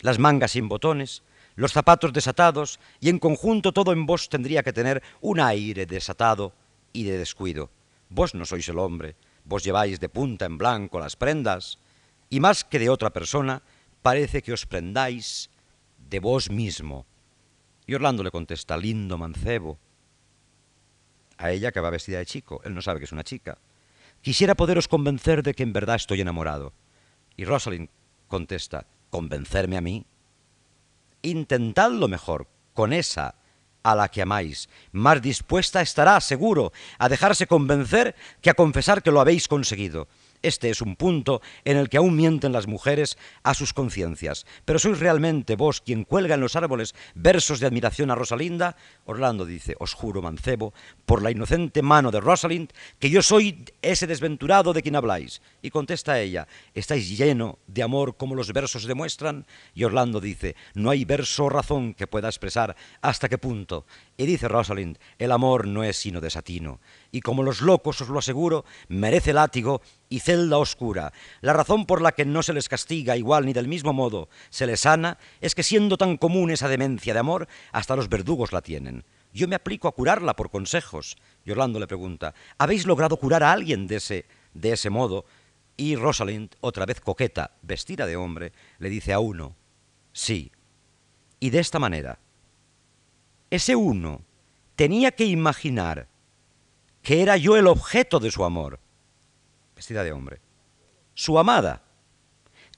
[0.00, 1.22] las mangas sin botones,
[1.54, 6.52] los zapatos desatados y en conjunto todo en vos tendría que tener un aire desatado
[6.92, 7.70] y de descuido.
[8.10, 11.78] Vos no sois el hombre, vos lleváis de punta en blanco las prendas
[12.28, 13.62] y más que de otra persona
[14.06, 15.50] parece que os prendáis
[15.98, 17.06] de vos mismo.
[17.88, 19.80] Y Orlando le contesta, lindo mancebo.
[21.38, 23.58] A ella que va vestida de chico, él no sabe que es una chica.
[24.22, 26.72] Quisiera poderos convencer de que en verdad estoy enamorado.
[27.36, 27.88] Y Rosalind
[28.28, 30.06] contesta, ¿convencerme a mí?
[31.22, 33.34] Intentadlo mejor con esa
[33.82, 34.68] a la que amáis.
[34.92, 40.06] Más dispuesta estará, seguro, a dejarse convencer que a confesar que lo habéis conseguido.
[40.46, 44.46] Este es un punto en el que aún mienten las mujeres a sus conciencias.
[44.64, 48.76] Pero sois realmente vos quien cuelga en los árboles versos de admiración a Rosalinda.
[49.06, 50.72] Orlando dice, os juro, mancebo,
[51.04, 55.42] por la inocente mano de Rosalind, que yo soy ese desventurado de quien habláis.
[55.62, 59.46] Y contesta ella, estáis lleno de amor como los versos demuestran.
[59.74, 63.84] Y Orlando dice, no hay verso o razón que pueda expresar hasta qué punto.
[64.16, 66.78] Y dice Rosalind, el amor no es sino desatino
[67.12, 71.12] y como los locos, os lo aseguro, merece látigo y celda oscura.
[71.40, 74.66] La razón por la que no se les castiga igual ni del mismo modo se
[74.66, 78.62] les sana es que siendo tan común esa demencia de amor, hasta los verdugos la
[78.62, 79.04] tienen.
[79.32, 81.16] Yo me aplico a curarla por consejos.
[81.44, 85.26] Y Orlando le pregunta, ¿habéis logrado curar a alguien de ese, de ese modo?
[85.76, 89.54] Y Rosalind, otra vez coqueta, vestida de hombre, le dice a uno,
[90.12, 90.52] sí.
[91.38, 92.18] Y de esta manera,
[93.50, 94.22] ese uno
[94.74, 96.08] tenía que imaginar
[97.06, 98.80] que era yo el objeto de su amor,
[99.76, 100.40] vestida de hombre,
[101.14, 101.84] su amada,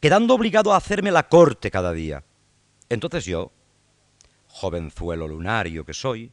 [0.00, 2.22] quedando obligado a hacerme la corte cada día.
[2.90, 3.52] Entonces yo,
[4.46, 6.30] jovenzuelo lunario que soy,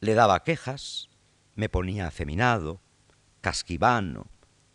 [0.00, 1.08] le daba quejas,
[1.54, 2.82] me ponía afeminado,
[3.40, 4.26] casquivano,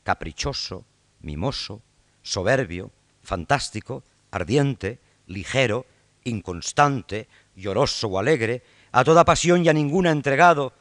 [0.01, 0.83] caprichoso,
[1.21, 1.83] mimoso,
[2.23, 5.85] soberbio, fantástico, ardiente, ligero,
[6.23, 10.73] inconstante, lloroso o alegre, a toda pasión y a ninguna entregado,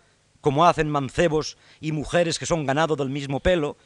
[0.44, 3.78] como hacen mancebos y mujeres que son ganado del mismo pelo,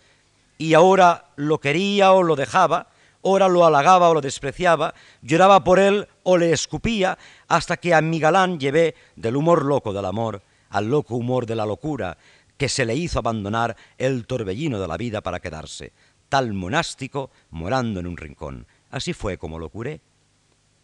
[0.58, 2.88] y ahora lo quería o lo dejaba,
[3.22, 4.92] ora lo halagaba o lo despreciaba,
[5.22, 7.16] lloraba por él o le escupía,
[7.46, 11.54] hasta que a mi galán llevé del humor loco del amor al loco humor de
[11.54, 12.18] la locura,
[12.56, 15.92] que se le hizo abandonar el torbellino de la vida para quedarse,
[16.28, 18.66] tal monástico, morando en un rincón.
[18.90, 20.00] Así fue como lo curé,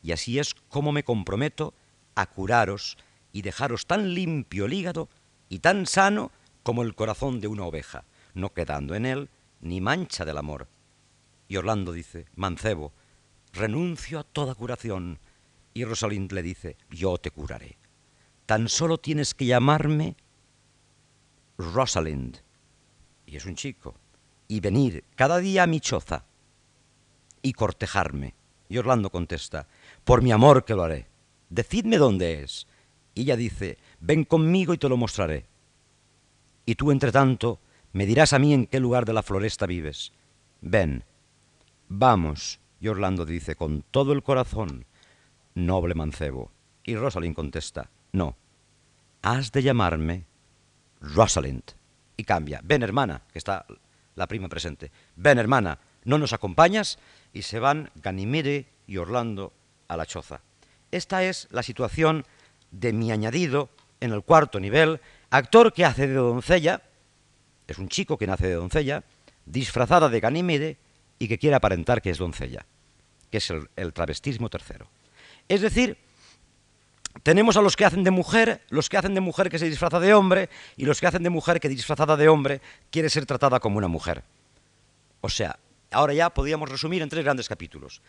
[0.05, 1.75] y así es como me comprometo
[2.15, 2.97] a curaros
[3.33, 5.09] y dejaros tan limpio el hígado
[5.49, 6.31] y tan sano
[6.63, 8.05] como el corazón de una oveja,
[8.35, 9.29] no quedando en él
[9.61, 10.69] ni mancha del amor.
[11.49, 12.93] Y Orlando dice, mancebo,
[13.53, 15.19] renuncio a toda curación.
[15.73, 17.79] Y Rosalind le dice, yo te curaré.
[18.47, 20.17] Tan solo tienes que llamarme
[21.57, 22.39] Rosalind,
[23.27, 23.95] y es un chico,
[24.49, 26.25] y venir cada día a mi choza
[27.43, 28.35] y cortejarme.
[28.69, 29.69] Y Orlando contesta,
[30.05, 31.07] por mi amor que lo haré.
[31.49, 32.67] Decidme dónde es.
[33.15, 35.47] Y ella dice, ven conmigo y te lo mostraré.
[36.67, 37.59] Y tú, entre tanto,
[37.93, 40.13] me dirás a mí en qué lugar de la floresta vives.
[40.61, 41.05] Ven,
[41.89, 42.61] vamos.
[42.81, 44.85] Y Orlando dice, con todo el corazón,
[45.55, 46.51] noble mancebo.
[46.85, 48.37] Y Rosalind contesta, no,
[49.23, 50.27] has de llamarme
[51.01, 51.63] Rosalind.
[52.17, 53.65] Y cambia, ven hermana, que está
[54.17, 56.99] la prima presente, ven hermana, ¿no nos acompañas?
[57.33, 59.55] Y se van Ganimede y Orlando
[59.89, 60.43] a la choza.
[60.91, 62.25] Esta es la situación
[62.71, 66.83] de mi añadido en el cuarto nivel, actor que hace de doncella,
[67.67, 69.05] es un chico que nace de doncella,
[69.47, 70.79] disfrazada de Ganímede
[71.19, 72.67] y que quiere aparentar que es doncella,
[73.31, 74.89] que es el, el travestismo tercero.
[75.49, 75.99] Es decir,
[77.23, 80.01] tenemos a los que hacen de mujer, los que hacen de mujer que se disfraza
[80.01, 83.61] de hombre, y los que hacen de mujer que disfrazada de hombre quiere ser tratada
[83.61, 84.25] como una mujer.
[85.21, 85.59] O sea,
[85.91, 88.03] ahora ya podríamos resumir en tres grandes capítulos.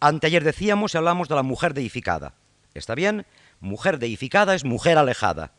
[0.00, 2.34] Anteayer decíamos y hablamos de la mujer deificada.
[2.74, 3.24] ¿Está bien?
[3.60, 5.52] Mujer deificada es mujer alejada.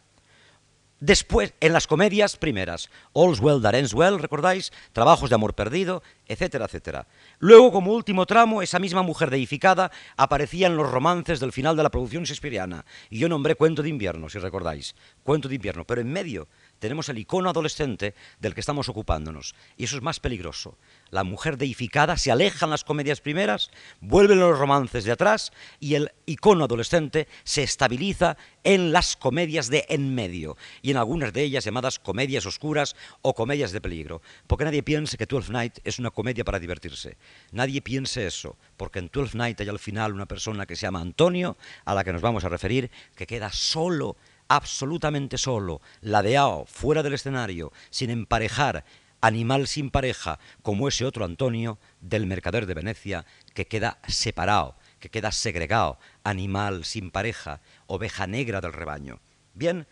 [1.02, 4.74] Después, en las comedias primeras, All's Well That Ends Well, ¿recordáis?
[4.92, 7.08] Trabajos de amor perdido, etcétera, etcétera.
[7.40, 11.84] Luego, como último tramo, esa misma mujer deificada aparecía en los romances del final de
[11.84, 12.86] la producción shakespeariana.
[13.10, 14.94] Y yo nombré Cuento de invierno, si recordáis.
[15.24, 15.86] Cuento de invierno.
[15.86, 19.56] Pero en medio tenemos el icono adolescente del que estamos ocupándonos.
[19.78, 20.78] Y eso es más peligroso.
[21.12, 25.96] La mujer deificada se aleja en las comedias primeras, vuelven los romances de atrás y
[25.96, 31.44] el icono adolescente se estabiliza en las comedias de en medio y en algunas de
[31.44, 34.22] ellas llamadas comedias oscuras o comedias de peligro.
[34.48, 37.18] Porque nadie piense que Twelfth Night es una comedia para divertirse.
[37.52, 41.02] Nadie piense eso, porque en Twelfth Night hay al final una persona que se llama
[41.02, 44.16] Antonio, a la que nos vamos a referir, que queda solo
[44.50, 48.84] absolutamente solo, ladeado, fuera del escenario, sin emparejar,
[49.22, 55.10] animal sin pareja, como ese otro Antonio del mercader de Venecia, que queda separado, que
[55.10, 59.20] queda segregado, animal sin pareja, oveja negra del rebaño.
[59.54, 59.88] Bien,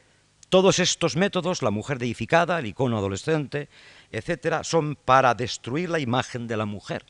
[0.50, 3.70] todos estos métodos, la mujer deificada, el icono adolescente,
[4.12, 7.06] etcétera, son para destruir la imagen de la mujer,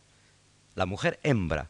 [0.73, 1.69] la mujer hembra,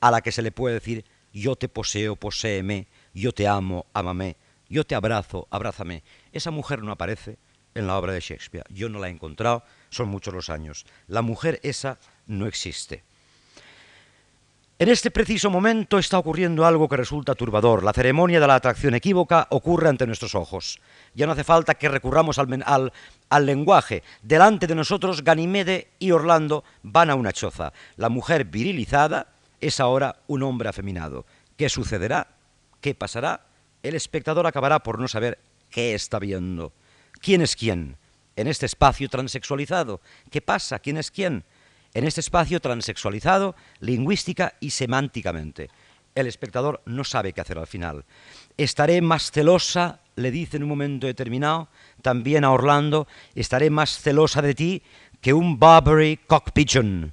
[0.00, 4.36] a la que se le puede decir yo te poseo, poséeme, yo te amo, ámame,
[4.68, 6.02] yo te abrazo, abrázame.
[6.32, 7.38] Esa mujer no aparece
[7.76, 8.64] en la obra de Shakespeare.
[8.70, 10.86] Yo no la he encontrado, son muchos los años.
[11.08, 13.04] La mujer esa no existe.
[14.78, 17.82] En este preciso momento está ocurriendo algo que resulta turbador.
[17.82, 20.80] La ceremonia de la atracción equívoca ocurre ante nuestros ojos.
[21.14, 22.92] Ya no hace falta que recurramos al,
[23.46, 24.02] lenguaje.
[24.22, 27.72] Delante de nosotros, Ganimede y Orlando van a una choza.
[27.96, 29.28] La mujer virilizada
[29.62, 31.24] es ahora un hombre afeminado.
[31.56, 32.28] ¿Qué sucederá?
[32.82, 33.46] ¿Qué pasará?
[33.88, 35.38] el espectador acabará por no saber
[35.70, 36.72] qué está viendo.
[37.20, 37.96] ¿Quién es quién?
[38.36, 40.00] En este espacio transexualizado.
[40.30, 40.78] ¿Qué pasa?
[40.78, 41.44] ¿Quién es quién?
[41.94, 45.70] En este espacio transexualizado, lingüística y semánticamente.
[46.14, 48.04] El espectador no sabe qué hacer al final.
[48.56, 51.68] Estaré más celosa, le dice en un momento determinado,
[52.02, 54.82] también a Orlando, estaré más celosa de ti
[55.20, 57.12] que un Barbary cock pigeon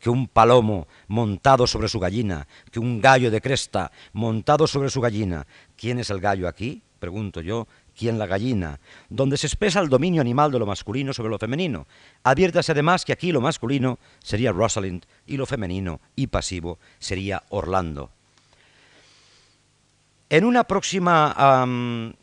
[0.00, 5.00] que un palomo montado sobre su gallina, que un gallo de cresta montado sobre su
[5.00, 5.46] gallina.
[5.76, 6.82] ¿Quién es el gallo aquí?
[6.98, 7.68] Pregunto yo.
[8.00, 11.86] Quien la gallina, donde se expresa el dominio animal de lo masculino sobre lo femenino.
[12.24, 18.10] Adviértase además que aquí lo masculino sería Rosalind y lo femenino y pasivo sería Orlando.
[20.30, 22.16] En una próxima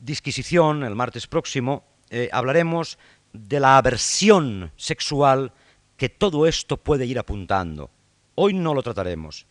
[0.00, 2.98] disquisición, el martes próximo, eh, hablaremos
[3.32, 5.52] de la aversión sexual
[5.96, 7.90] que todo esto puede ir apuntando.
[8.34, 9.46] Hoy no lo trataremos,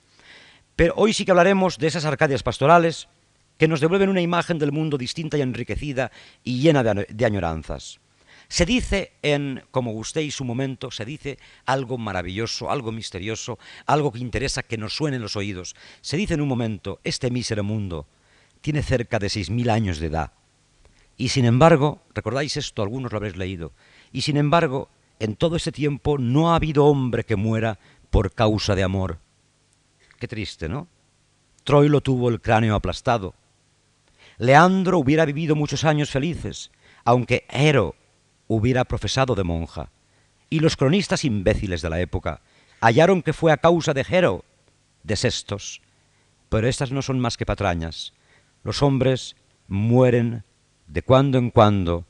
[0.75, 3.08] pero hoy sí que hablaremos de esas arcadias pastorales
[3.60, 6.12] que nos devuelven una imagen del mundo distinta y enriquecida
[6.45, 8.00] y llena de, añoranzas.
[8.48, 14.19] Se dice en Como gustéis su momento, se dice algo maravilloso, algo misterioso, algo que
[14.19, 15.76] interesa que nos suene en los oídos.
[16.00, 18.08] Se dice en un momento, este mísero mundo
[18.62, 20.32] tiene cerca de seis mil años de edad.
[21.17, 23.74] Y sin embargo, recordáis esto, algunos lo habréis leído,
[24.13, 27.78] y sin embargo, en todo ese tiempo no ha habido hombre que muera
[28.10, 29.19] por causa de amor.
[30.17, 30.88] Qué triste, ¿no?
[31.65, 33.36] Troilo tuvo el cráneo aplastado.
[34.39, 36.71] Leandro hubiera vivido muchos años felices,
[37.04, 37.95] aunque Hero
[38.47, 39.91] hubiera profesado de monja.
[40.49, 42.41] Y los cronistas imbéciles de la época
[42.80, 44.45] hallaron que fue a causa de Hero,
[45.04, 45.82] de Sestos.
[46.47, 48.13] Pero estas no son más que patrañas.
[48.63, 49.36] Los hombres
[49.67, 50.45] mueren
[50.88, 52.06] de cuando en cuando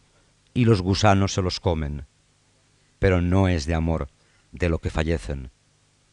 [0.54, 2.06] y los gusanos se los comen.
[3.00, 4.08] Pero no es de amor
[4.52, 5.50] de lo que fallecen.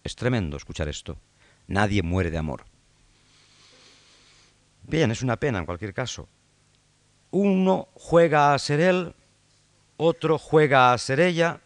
[0.03, 1.19] Es tremendo escuchar esto.
[1.67, 2.65] Nadie muere de amor.
[4.89, 6.29] Bien, es una pena en cualquier caso.
[7.33, 9.15] Uno juega a ser él,
[9.97, 11.61] otro juega a ser ella.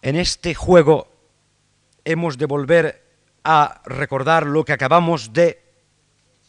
[0.00, 1.08] En este juego
[2.04, 3.02] hemos de volver
[3.42, 5.60] a recordar lo que acabamos de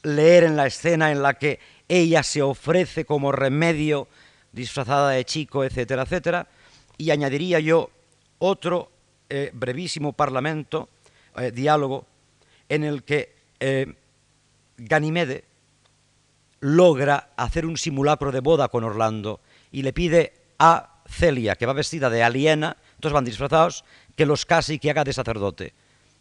[0.03, 4.07] leer en la escena en la que ella se ofrece como remedio
[4.51, 6.47] disfrazada de chico, etcétera, etcétera,
[6.97, 7.89] y añadiría yo
[8.38, 8.91] otro
[9.29, 10.89] eh, brevísimo parlamento,
[11.38, 12.05] eh, diálogo,
[12.69, 13.32] en el que
[13.63, 13.95] eh,
[14.76, 15.45] Ganimede
[16.60, 19.39] logra hacer un simulacro de boda con Orlando
[19.71, 23.86] y le pide a Celia, que va vestida de aliena, todos van disfrazados,
[24.17, 25.73] que los case y que haga de sacerdote.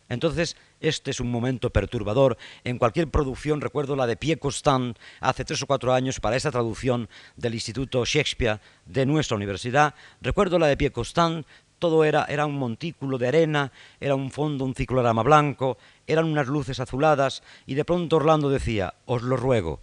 [0.08, 2.36] Entonces, este es un momento perturbador.
[2.64, 6.50] En cualquier producción, recuerdo la de Pierre Constant hace tres o cuatro años para esta
[6.50, 9.94] traducción del Instituto Shakespeare de nuestra universidad.
[10.20, 11.46] Recuerdo la de Pierre Constant,
[11.82, 16.46] todo era, era un montículo de arena, era un fondo, un ciclorama blanco, eran unas
[16.46, 19.80] luces azuladas, y de pronto Orlando decía, os lo ruego,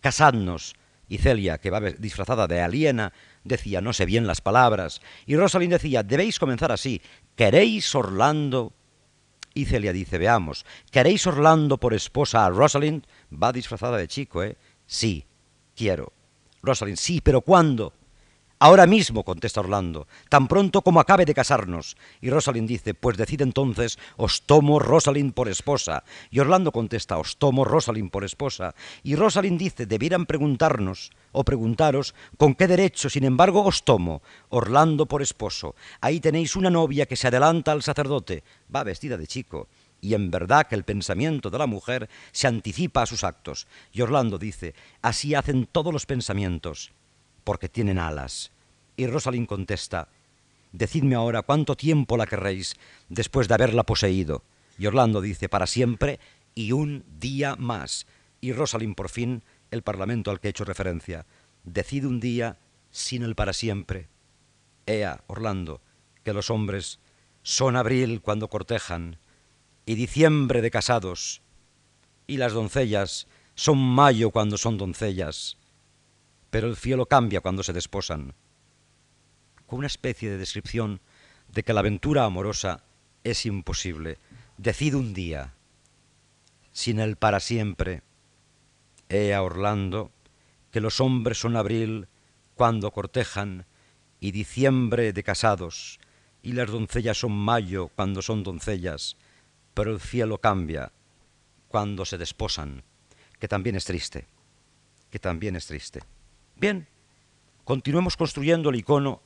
[0.00, 0.74] casadnos.
[1.08, 3.12] Y Celia, que va disfrazada de aliena,
[3.44, 5.02] decía, no sé bien las palabras.
[5.26, 7.02] Y Rosalind decía, debéis comenzar así,
[7.36, 8.72] ¿queréis Orlando
[9.52, 13.04] y Celia dice, veamos, ¿queréis Orlando por esposa a Rosalind?
[13.30, 14.56] Va disfrazada de chico, ¿eh?
[14.86, 15.26] Sí,
[15.76, 16.14] quiero.
[16.62, 17.92] Rosalind, sí, pero ¿cuándo?
[18.64, 21.96] Ahora mismo, contesta Orlando, tan pronto como acabe de casarnos.
[22.20, 26.04] Y Rosalind dice, pues decid entonces, os tomo Rosalind por esposa.
[26.30, 28.76] Y Orlando contesta, os tomo Rosalind por esposa.
[29.02, 35.06] Y Rosalind dice, debieran preguntarnos o preguntaros, ¿con qué derecho, sin embargo, os tomo Orlando
[35.06, 35.74] por esposo?
[36.00, 39.66] Ahí tenéis una novia que se adelanta al sacerdote, va vestida de chico.
[40.00, 43.66] Y en verdad que el pensamiento de la mujer se anticipa a sus actos.
[43.90, 46.92] Y Orlando dice, así hacen todos los pensamientos
[47.44, 48.52] porque tienen alas.
[48.96, 50.08] Y Rosalind contesta,
[50.72, 52.76] Decidme ahora cuánto tiempo la querréis
[53.10, 54.42] después de haberla poseído.
[54.78, 56.18] Y Orlando dice, para siempre
[56.54, 58.06] y un día más.
[58.40, 61.26] Y Rosalind, por fin, el parlamento al que he hecho referencia,
[61.64, 62.56] decide un día
[62.90, 64.08] sin el para siempre.
[64.86, 65.82] Ea, Orlando,
[66.24, 66.98] que los hombres
[67.42, 69.18] son abril cuando cortejan
[69.84, 71.42] y diciembre de casados,
[72.26, 75.58] y las doncellas son mayo cuando son doncellas
[76.52, 78.34] pero el cielo cambia cuando se desposan,
[79.66, 81.00] con una especie de descripción
[81.48, 82.84] de que la aventura amorosa
[83.24, 84.18] es imposible.
[84.58, 85.54] Decid un día,
[86.70, 88.02] sin el para siempre,
[89.08, 90.10] he a Orlando,
[90.70, 92.06] que los hombres son abril
[92.54, 93.64] cuando cortejan
[94.20, 96.00] y diciembre de casados,
[96.42, 99.16] y las doncellas son mayo cuando son doncellas,
[99.72, 100.92] pero el cielo cambia
[101.68, 102.82] cuando se desposan,
[103.38, 104.26] que también es triste,
[105.10, 106.00] que también es triste.
[106.56, 106.86] Bien,
[107.64, 109.20] continuemos construyendo el icono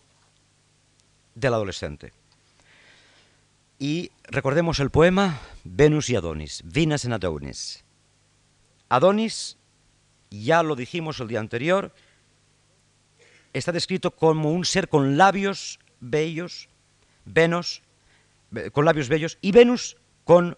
[1.35, 2.13] del adolescente.
[3.79, 7.85] Y recordemos el poema Venus y Adonis, Venus en Adonis.
[8.89, 9.59] Adonis,
[10.31, 11.95] ya lo dijimos el día anterior,
[13.53, 16.69] está descrito como un ser con labios bellos,
[17.25, 17.83] Venus,
[18.73, 20.57] con labios bellos, y Venus con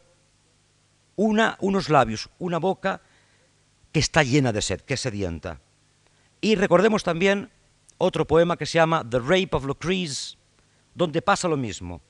[1.17, 3.03] unos labios, una boca
[3.91, 5.61] que está llena de sed, que es sedienta.
[6.41, 7.51] Y recordemos también
[7.99, 10.37] otro poema que se llama The Rape of Lucrece,
[10.95, 12.01] donde pasa lo mismo.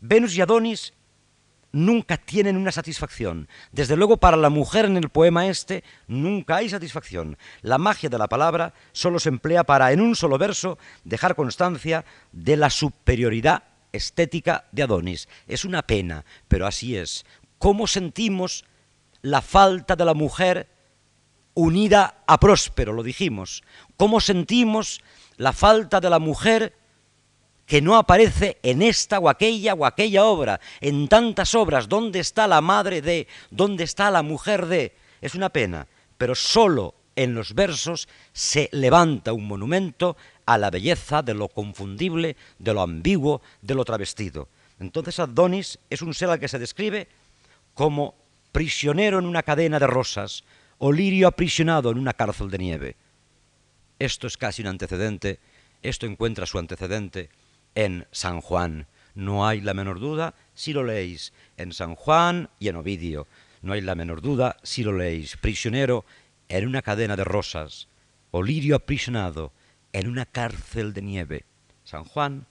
[0.00, 0.92] Venus y Adonis
[1.72, 3.48] nunca tienen una satisfacción.
[3.70, 7.36] Desde luego para la mujer en el poema este nunca hay satisfacción.
[7.62, 12.04] La magia de la palabra solo se emplea para, en un solo verso, dejar constancia
[12.32, 15.28] de la superioridad estética de Adonis.
[15.46, 17.24] Es una pena, pero así es.
[17.58, 18.64] ¿Cómo sentimos
[19.22, 20.68] la falta de la mujer
[21.56, 22.92] unida a Próspero?
[22.92, 23.64] Lo dijimos.
[23.96, 25.00] ¿Cómo sentimos
[25.36, 26.72] la falta de la mujer
[27.66, 32.46] que no aparece en esta o aquella o aquella obra, en tantas obras, ¿dónde está
[32.46, 33.26] la madre de?
[33.50, 34.94] ¿Dónde está la mujer de?
[35.20, 41.22] Es una pena, pero solo en los versos se levanta un monumento a la belleza
[41.22, 44.48] de lo confundible, de lo ambiguo, de lo travestido.
[44.78, 47.08] Entonces Adonis es un ser al que se describe
[47.74, 48.14] como
[48.52, 50.44] prisionero en una cadena de rosas
[50.78, 52.96] o lirio aprisionado en una cárcel de nieve.
[53.98, 55.40] Esto es casi un antecedente,
[55.82, 57.30] esto encuentra su antecedente
[57.74, 58.86] en San Juan.
[59.14, 63.26] No hay la menor duda si lo leéis en San Juan y en Ovidio.
[63.62, 65.36] No hay la menor duda si lo leéis.
[65.38, 66.04] Prisionero
[66.48, 67.88] en una cadena de rosas,
[68.30, 69.52] o lirio aprisionado
[69.92, 71.44] en una cárcel de nieve.
[71.84, 72.46] San Juan,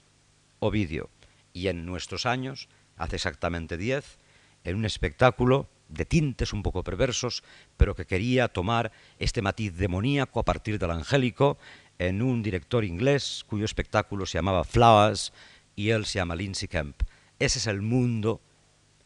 [0.58, 1.10] Ovidio.
[1.52, 4.18] Y en nuestros años, hace exactamente diez,
[4.64, 7.42] en un espectáculo de tintes un poco perversos,
[7.76, 11.58] pero que quería tomar este matiz demoníaco a partir del angélico
[11.98, 15.32] en un director inglés cuyo espectáculo se llamaba Flowers
[15.74, 17.02] y él se llama Lindsay Kemp.
[17.38, 18.40] Ese es el mundo,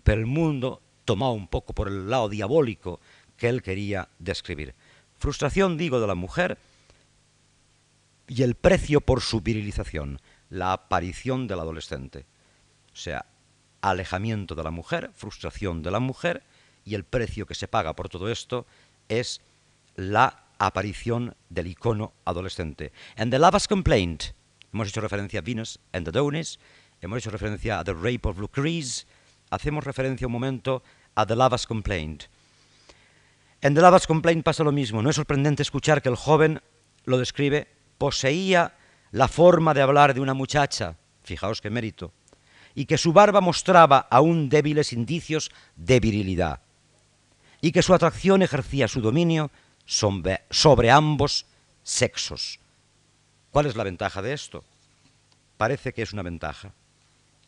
[0.05, 3.01] pero el mundo tomado un poco por el lado diabólico
[3.37, 4.75] que él quería describir.
[5.19, 6.59] Frustración, digo, de la mujer
[8.29, 12.27] y el precio por su virilización, la aparición del adolescente.
[12.93, 13.27] O sea,
[13.81, 16.43] alejamiento de la mujer, frustración de la mujer
[16.85, 18.67] y el precio que se paga por todo esto
[19.09, 19.41] es
[19.97, 22.93] la aparición del icono adolescente.
[23.17, 24.25] En The Lover's Complaint
[24.73, 26.59] hemos hecho referencia a Venus and Adonis,
[27.01, 29.07] hemos hecho referencia a The Rape of Lucrece,
[29.51, 30.83] hacemos referencia un momento
[31.15, 32.25] a The Lover's Complaint.
[33.63, 35.03] En The Lover's Complaint pasa lo mismo.
[35.03, 36.63] No es sorprendente escuchar que el joven
[37.05, 37.69] lo describe,
[37.99, 38.75] poseía
[39.11, 42.13] la forma de hablar de una muchacha, fijaos qué mérito,
[42.75, 46.61] y que su barba mostraba aún débiles indicios de virilidad
[47.61, 49.51] y que su atracción ejercía su dominio
[49.85, 51.47] sobre, ambos
[51.83, 52.59] sexos.
[53.51, 54.65] ¿Cuál es la ventaja de esto?
[55.57, 56.73] Parece que es una ventaja.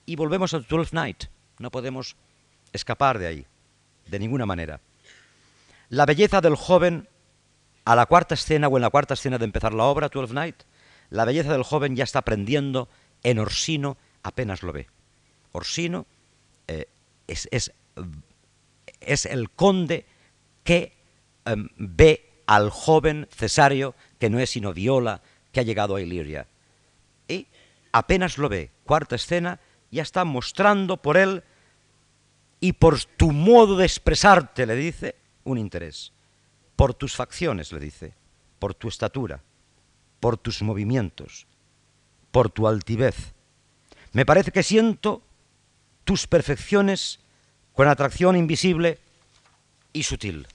[0.04, 1.24] Y volvemos al Twelfth Night.
[1.58, 2.16] No podemos
[2.72, 3.46] escapar de ahí,
[4.06, 4.80] de ninguna manera.
[5.88, 7.08] La belleza del joven
[7.84, 10.56] a la cuarta escena o en la cuarta escena de empezar la obra, Twelfth Night,
[11.10, 12.88] la belleza del joven ya está aprendiendo
[13.22, 14.88] en Orsino, apenas lo ve.
[15.52, 16.06] Orsino
[16.68, 16.86] eh,
[17.26, 17.72] es, es
[19.06, 20.06] es el conde
[20.64, 20.92] que
[21.44, 25.22] em, ve al joven Cesario, que no es sino Viola,
[25.52, 26.46] que ha llegado a Iliria.
[27.28, 27.46] Y
[27.92, 31.42] apenas lo ve, cuarta escena, ya está mostrando por él
[32.60, 36.12] y por tu modo de expresarte, le dice, un interés.
[36.76, 38.14] Por tus facciones, le dice,
[38.58, 39.42] por tu estatura,
[40.20, 41.46] por tus movimientos,
[42.30, 43.34] por tu altivez.
[44.12, 45.22] Me parece que siento
[46.04, 47.20] tus perfecciones
[47.74, 48.98] con atracción invisible
[49.92, 50.46] y sutil.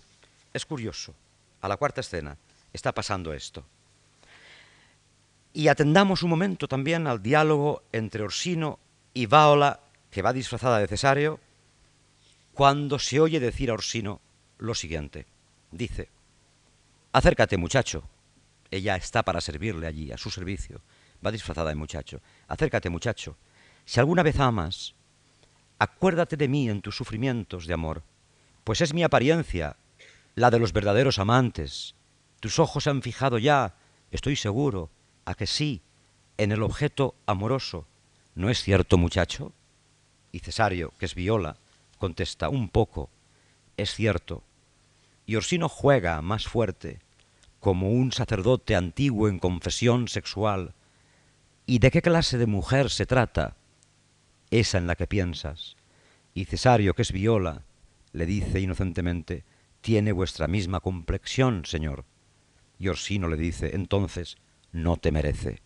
[0.54, 1.14] Es curioso,
[1.62, 2.38] a la cuarta escena
[2.74, 3.66] está pasando esto.
[5.54, 8.80] Y atendamos un momento también al diálogo entre Orsino
[9.14, 9.80] y Vaola,
[10.12, 11.40] que va disfrazada de Cesario,
[12.54, 14.22] cuando se oye decir a Orsino
[14.60, 15.26] lo siguiente.
[15.72, 16.10] Dice,
[17.12, 18.04] acércate muchacho,
[18.70, 20.82] ella está para servirle allí, a su servicio,
[21.26, 23.38] va disfrazada de muchacho, acércate muchacho,
[23.86, 24.94] si alguna vez amas,
[25.80, 28.04] acuérdate de mí en tus sufrimientos de amor,
[28.64, 29.78] pues es mi apariencia,
[30.36, 31.96] la de los verdaderos amantes.
[32.40, 33.76] Tus ojos se han fijado ya,
[34.12, 34.90] estoy seguro,
[35.26, 35.82] a que sí,
[36.38, 37.88] en el objeto amoroso.
[38.36, 39.54] ¿No es cierto, muchacho?
[40.32, 41.58] Y Cesario, que es Viola,
[41.98, 43.10] contesta, un poco,
[43.78, 44.44] es cierto.
[45.26, 47.00] Y Orsino juega más fuerte,
[47.60, 50.74] como un sacerdote antiguo en confesión sexual.
[51.66, 53.56] ¿Y de qué clase de mujer se trata?
[54.52, 55.76] Esa en la que piensas.
[56.34, 57.64] Y Cesario, que es Viola,
[58.14, 59.44] le dice inocentemente,
[59.82, 62.06] tiene vuestra misma complexión, señor.
[62.80, 64.38] Y Orsino le dice, entonces,
[64.72, 65.62] no te merece.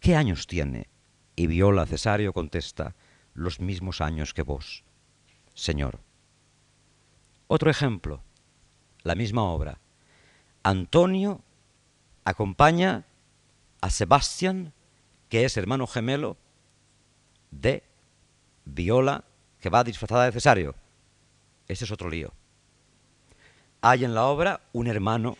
[0.00, 0.88] ¿Qué años tiene?
[1.36, 2.94] Y Viola Cesario contesta,
[3.34, 4.84] los mismos años que vos,
[5.54, 6.00] señor.
[7.46, 8.22] Otro ejemplo,
[9.02, 9.78] la misma obra.
[10.62, 11.42] Antonio
[12.24, 13.04] acompaña
[13.80, 14.72] a Sebastián,
[15.28, 16.36] que es hermano gemelo
[17.50, 17.82] de
[18.64, 19.24] Viola,
[19.60, 20.74] que va disfrazada de Cesario.
[21.68, 22.32] Ese es otro lío.
[23.82, 25.36] Hay en la obra un hermano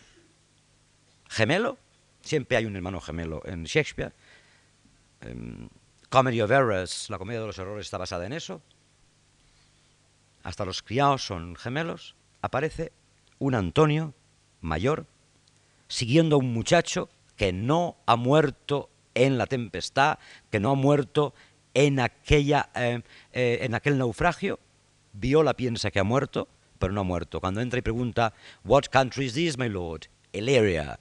[1.29, 1.77] gemelo,
[2.21, 4.13] siempre hay un hermano gemelo en Shakespeare.
[6.09, 8.61] Comedy of Errors, la comedia de los errores está basada en eso.
[10.43, 12.91] hasta los criados son gemelos, aparece
[13.39, 14.13] un Antonio
[14.61, 15.05] mayor
[15.87, 20.19] siguiendo a un muchacho que no ha muerto en la tempestad,
[20.49, 21.33] que no ha muerto
[21.73, 23.01] en, aquella, eh,
[23.33, 24.59] eh, en aquel naufragio.
[25.13, 26.47] Viola piensa que ha muerto,
[26.79, 27.39] pero no ha muerto.
[27.39, 30.03] Cuando entra y pregunta, What country is this, my lord?
[30.31, 30.99] Illyria.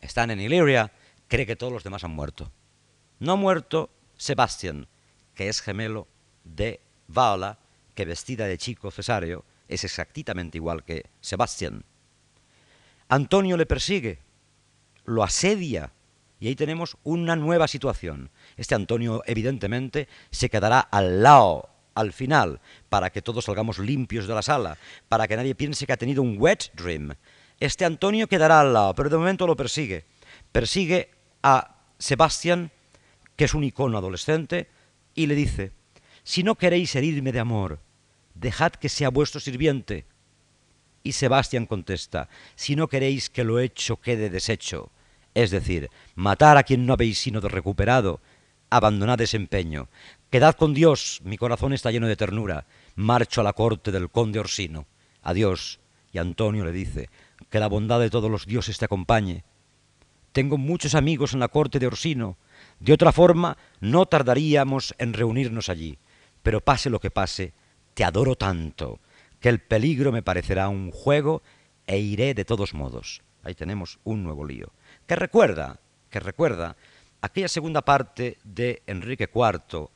[0.00, 0.92] Están en Illyria,
[1.28, 2.50] cree que todos los demás han muerto.
[3.18, 4.86] No ha muerto Sebastián,
[5.34, 6.06] que es gemelo
[6.44, 7.58] de Vala,
[7.94, 11.84] que vestida de chico cesario es exactamente igual que Sebastián.
[13.08, 14.18] Antonio le persigue,
[15.04, 15.92] lo asedia,
[16.38, 18.30] y ahí tenemos una nueva situación.
[18.56, 24.34] Este Antonio evidentemente se quedará al lado, al final, para que todos salgamos limpios de
[24.34, 24.76] la sala,
[25.08, 27.14] para que nadie piense que ha tenido un wet dream.
[27.58, 30.04] Este Antonio quedará al lado, pero de momento lo persigue.
[30.52, 31.10] Persigue
[31.42, 32.70] a Sebastián,
[33.34, 34.68] que es un icono adolescente,
[35.14, 35.72] y le dice,
[36.22, 37.80] si no queréis herirme de amor,
[38.34, 40.04] dejad que sea vuestro sirviente.
[41.02, 44.90] Y Sebastián contesta, si no queréis que lo hecho quede deshecho,
[45.36, 48.22] es decir, matar a quien no habéis sino de recuperado,
[48.70, 49.90] abandonad ese empeño.
[50.30, 52.64] Quedad con Dios, mi corazón está lleno de ternura.
[52.94, 54.86] Marcho a la corte del conde Orsino.
[55.22, 55.78] Adiós.
[56.10, 57.10] Y Antonio le dice,
[57.50, 59.44] que la bondad de todos los dioses te acompañe.
[60.32, 62.38] Tengo muchos amigos en la corte de Orsino.
[62.80, 65.98] De otra forma, no tardaríamos en reunirnos allí.
[66.42, 67.52] Pero pase lo que pase,
[67.92, 69.00] te adoro tanto,
[69.38, 71.42] que el peligro me parecerá un juego
[71.86, 73.20] e iré de todos modos.
[73.42, 74.72] Ahí tenemos un nuevo lío
[75.06, 75.80] que recuerda,
[76.10, 76.76] que recuerda
[77.20, 79.90] aquella segunda parte de Enrique IV,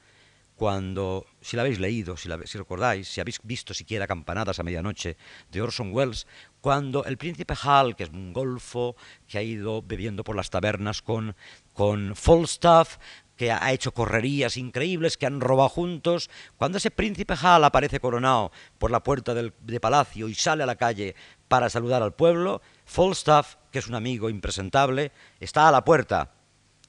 [0.61, 5.17] cuando, si la habéis leído, si, la, recordáis, si habéis visto siquiera Campanadas a medianoche
[5.51, 6.27] de Orson Welles,
[6.61, 8.95] cuando el príncipe Hal, que es un golfo,
[9.27, 11.35] que ha ido bebiendo por las tabernas con,
[11.73, 12.99] con Falstaff,
[13.39, 16.29] que ha hecho correrías increíbles, que han robado juntos.
[16.59, 20.67] Cuando ese príncipe Hal aparece coronado por la puerta del de palacio y sale a
[20.67, 21.15] la calle
[21.51, 26.31] para saludar al pueblo, Falstaff, que es un amigo impresentable, está a la puerta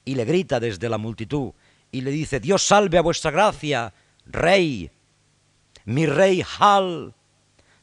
[0.04, 1.50] y le grita desde la multitud
[1.90, 3.92] y le dice, Dios salve a vuestra gracia,
[4.24, 4.88] rey,
[5.84, 7.12] mi rey Hal,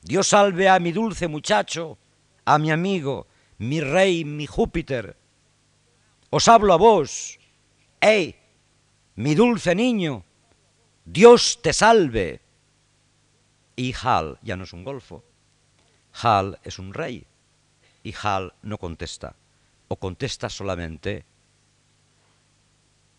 [0.02, 1.98] Dios salve a mi dulce muchacho,
[2.46, 3.28] a mi amigo,
[3.58, 5.18] mi rey, mi Júpiter.
[6.30, 7.40] Os hablo a vos,
[8.00, 8.38] ¡ey!
[9.16, 10.24] mi dulce niño,
[11.04, 12.40] Dios te salve.
[13.76, 15.26] Y Hal ya no es un golfo,
[16.22, 17.26] Hal es un rey.
[18.04, 19.36] Y Hal no contesta,
[19.88, 21.26] o contesta solamente,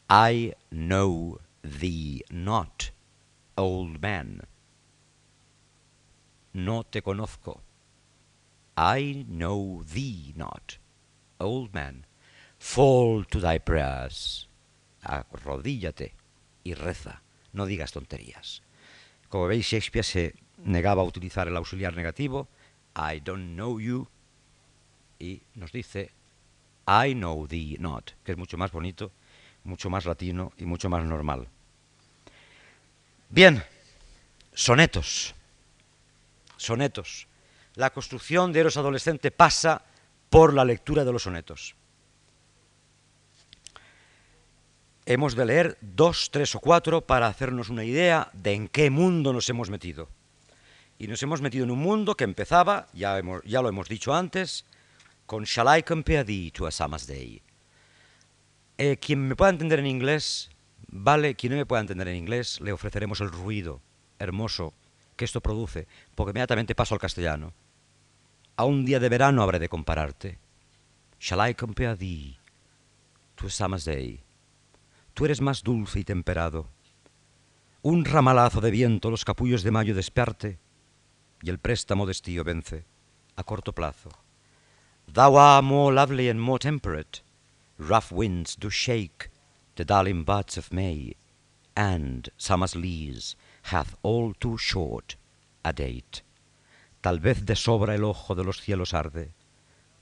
[0.09, 2.93] I know thee not,
[3.57, 4.43] old man.
[6.53, 7.61] No te conozco.
[8.77, 10.79] I know thee not,
[11.39, 12.07] old man.
[12.59, 14.51] Fall to thy prayers
[15.03, 16.15] arrodíllate
[16.65, 17.23] y reza,
[17.53, 18.63] no digas tonterías.
[19.29, 20.35] Como veis, Shakespeare se
[20.65, 22.49] negaba a utilizar el auxiliar negativo,
[22.95, 24.09] I don't know you,
[25.19, 26.11] y nos dice,
[26.87, 29.13] I know thee not, que es mucho más bonito,
[29.65, 31.49] mucho más latino y mucho más normal.
[33.29, 33.63] Bien,
[34.53, 35.35] sonetos.
[36.57, 37.27] Sonetos.
[37.75, 39.83] La construcción de Eros adolescente pasa
[40.29, 41.75] por la lectura de los sonetos.
[45.11, 49.33] hemos de leer dos, tres o cuatro para hacernos una idea de en qué mundo
[49.33, 50.09] nos hemos metido.
[51.01, 54.67] Y nos hemos metido en un mundo que empezaba, ya, ya lo hemos dicho antes,
[55.25, 57.41] con Shall I compare thee to a summer's day?
[58.77, 60.51] Eh, quien me pueda entender en inglés,
[60.89, 63.81] vale, quien no me pueda entender en inglés, le ofreceremos el ruido
[64.19, 64.75] hermoso
[65.17, 67.55] que esto produce, porque inmediatamente paso al castellano.
[68.57, 70.39] A un día de verano habré de compararte.
[71.19, 72.39] Shall I compare thee
[73.37, 74.23] to a summer's day?
[75.15, 76.69] tú eres más dulce y temperado.
[77.83, 80.59] Un ramalazo de viento los capullos de mayo desparte,
[81.43, 82.85] y el préstamo de estío vence
[83.37, 84.11] a corto plazo.
[85.13, 87.23] Thou art more lovely and more temperate,
[87.79, 89.31] rough winds do shake
[89.77, 91.17] the darling buds of May,
[91.75, 93.37] and summer's lease
[93.73, 95.17] hath all too short
[95.65, 96.23] a date.
[97.01, 99.33] Tal vez de sobra el ojo de los cielos arde,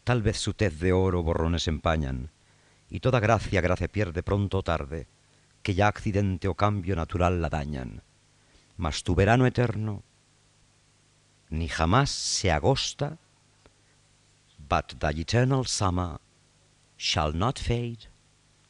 [0.05, 2.31] tal vez su tez de oro borrones empañan,
[2.91, 5.07] y toda gracia gracia pierde pronto o tarde,
[5.63, 8.03] que ya accidente o cambio natural la dañan.
[8.77, 10.03] Mas tu verano eterno
[11.51, 13.19] ni jamás se agosta,
[14.59, 16.19] but the eternal summer
[16.97, 18.09] shall not fade,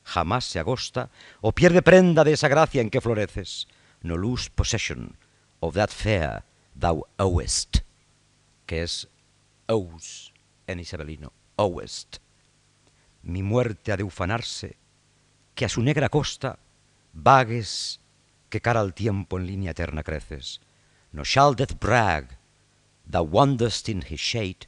[0.04, 1.10] jamás se agosta
[1.40, 3.66] o pierde prenda de esa gracia en que floreces,
[4.02, 5.16] no lose possession
[5.60, 6.44] of that fair
[6.78, 7.78] thou owest,
[8.66, 9.08] que es
[9.66, 10.32] owes
[10.66, 12.18] en isabelino, owest
[13.22, 14.76] mi muerte ha de ufanarse,
[15.54, 16.58] que a su negra costa
[17.12, 18.00] vagues
[18.48, 20.60] que cara al tiempo en línea eterna creces.
[21.12, 22.37] nor shall death brag,
[23.08, 24.66] thou wanderest in his shade,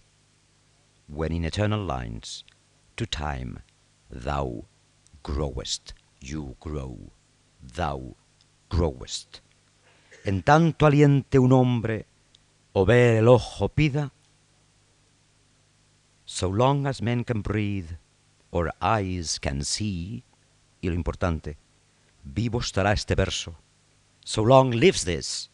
[1.07, 2.45] when in eternal lines
[2.97, 3.63] to time
[4.11, 4.65] thou
[5.23, 7.13] growest, you grow,
[7.61, 8.17] thou
[8.69, 9.41] growest.
[10.25, 12.07] En tanto aliente un hombre
[12.73, 14.13] o ver el ojo pida,
[16.25, 17.91] so long as men can breathe
[18.51, 20.23] or eyes can see,
[20.81, 21.59] y lo importante,
[22.25, 23.57] vivo estará este verso,
[24.25, 25.51] so long lives this,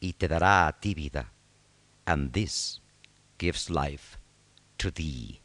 [0.00, 1.32] y te dará a ti vida,
[2.06, 2.80] and this
[3.38, 4.18] gives life
[4.78, 5.40] to thee.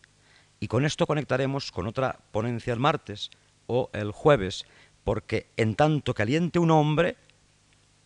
[0.59, 3.31] Y con esto conectaremos con otra ponencia el martes
[3.67, 4.65] o el jueves,
[5.03, 7.17] porque en tanto que aliente un hombre,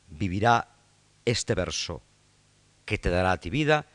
[0.09, 0.69] vivirá
[1.25, 2.01] este verso,
[2.85, 3.85] que te dará a ti vida,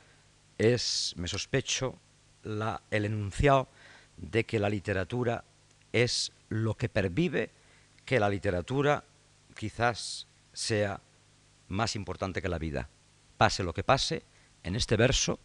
[0.58, 1.98] es, me sospecho,
[2.42, 3.68] la, el enunciado
[4.16, 5.44] de que la literatura
[5.92, 7.50] es lo que pervive,
[8.04, 9.04] que la literatura
[9.56, 11.00] quizás sea
[11.68, 12.88] más importante que la vida.
[13.36, 14.22] Pase lo que pase,
[14.62, 15.38] en este verso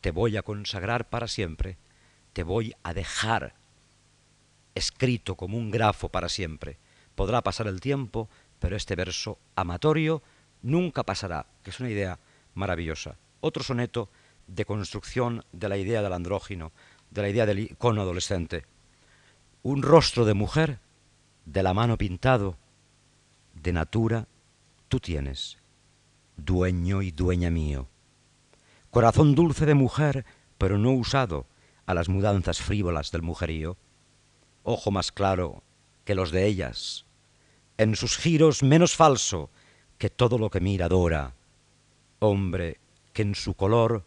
[0.00, 1.76] te voy a consagrar para siempre,
[2.32, 3.54] te voy a dejar
[4.74, 6.78] escrito como un grafo para siempre.
[7.14, 8.28] Podrá pasar el tiempo,
[8.60, 10.22] pero este verso amatorio
[10.62, 12.18] nunca pasará, que es una idea
[12.54, 13.16] maravillosa.
[13.40, 14.08] Otro soneto
[14.46, 16.72] de construcción de la idea del andrógino,
[17.10, 18.64] de la idea del icono adolescente.
[19.62, 20.78] Un rostro de mujer,
[21.44, 22.56] de la mano pintado,
[23.54, 24.26] de natura,
[24.88, 25.58] tú tienes,
[26.36, 27.88] dueño y dueña mío.
[28.90, 30.24] Corazón dulce de mujer,
[30.56, 31.46] pero no usado
[31.86, 33.76] a las mudanzas frívolas del mujerío.
[34.62, 35.62] Ojo más claro
[36.04, 37.04] que los de ellas,
[37.76, 39.50] en sus giros menos falso
[39.98, 41.34] que todo lo que mira adora.
[42.18, 42.80] Hombre
[43.12, 44.06] que en su color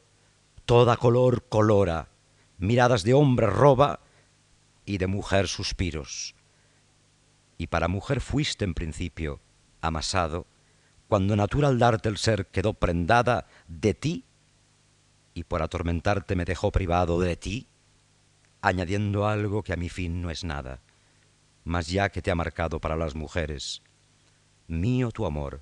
[0.66, 2.10] toda color colora,
[2.58, 4.00] miradas de hombre roba
[4.86, 6.36] y de mujer suspiros.
[7.58, 9.42] Y para mujer fuiste en principio,
[9.82, 10.48] amasado,
[11.08, 14.26] cuando natural darte el ser quedó prendada de ti
[15.34, 17.68] y por atormentarte me dejó privado de ti,
[18.62, 20.82] añadiendo algo que a mi fin no es nada,
[21.64, 23.82] mas ya que te ha marcado para las mujeres,
[24.68, 25.62] mío tu amor,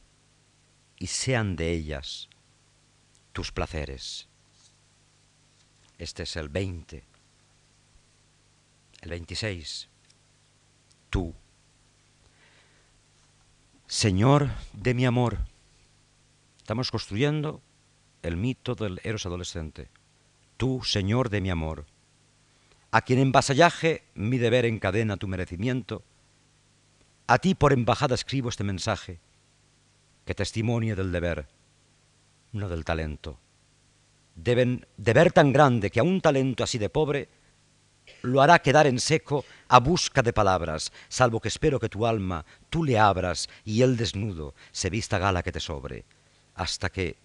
[0.97, 2.29] y sean de ellas
[3.31, 4.27] tus placeres.
[5.97, 7.03] Este es el 20.
[9.01, 9.87] El 26.
[11.09, 11.33] Tú.
[13.87, 15.39] Señor de mi amor.
[16.57, 17.61] Estamos construyendo
[18.23, 19.89] el mito del eros adolescente.
[20.57, 21.85] Tú, Señor de mi amor,
[22.91, 26.03] a quien en vasallaje mi deber encadena tu merecimiento,
[27.27, 29.19] a ti por embajada escribo este mensaje
[30.25, 31.47] que testimonia del deber,
[32.51, 33.39] no del talento
[34.43, 37.29] deben ver tan grande que a un talento así de pobre
[38.23, 42.45] lo hará quedar en seco a busca de palabras, salvo que espero que tu alma
[42.69, 46.05] tú le abras y él desnudo se vista gala que te sobre,
[46.55, 47.17] hasta que,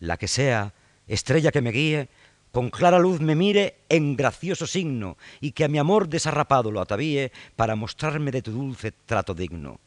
[0.00, 0.74] la que sea,
[1.06, 2.08] estrella que me guíe,
[2.52, 6.80] con clara luz me mire en gracioso signo y que a mi amor desarrapado lo
[6.80, 9.80] atavíe para mostrarme de tu dulce trato digno.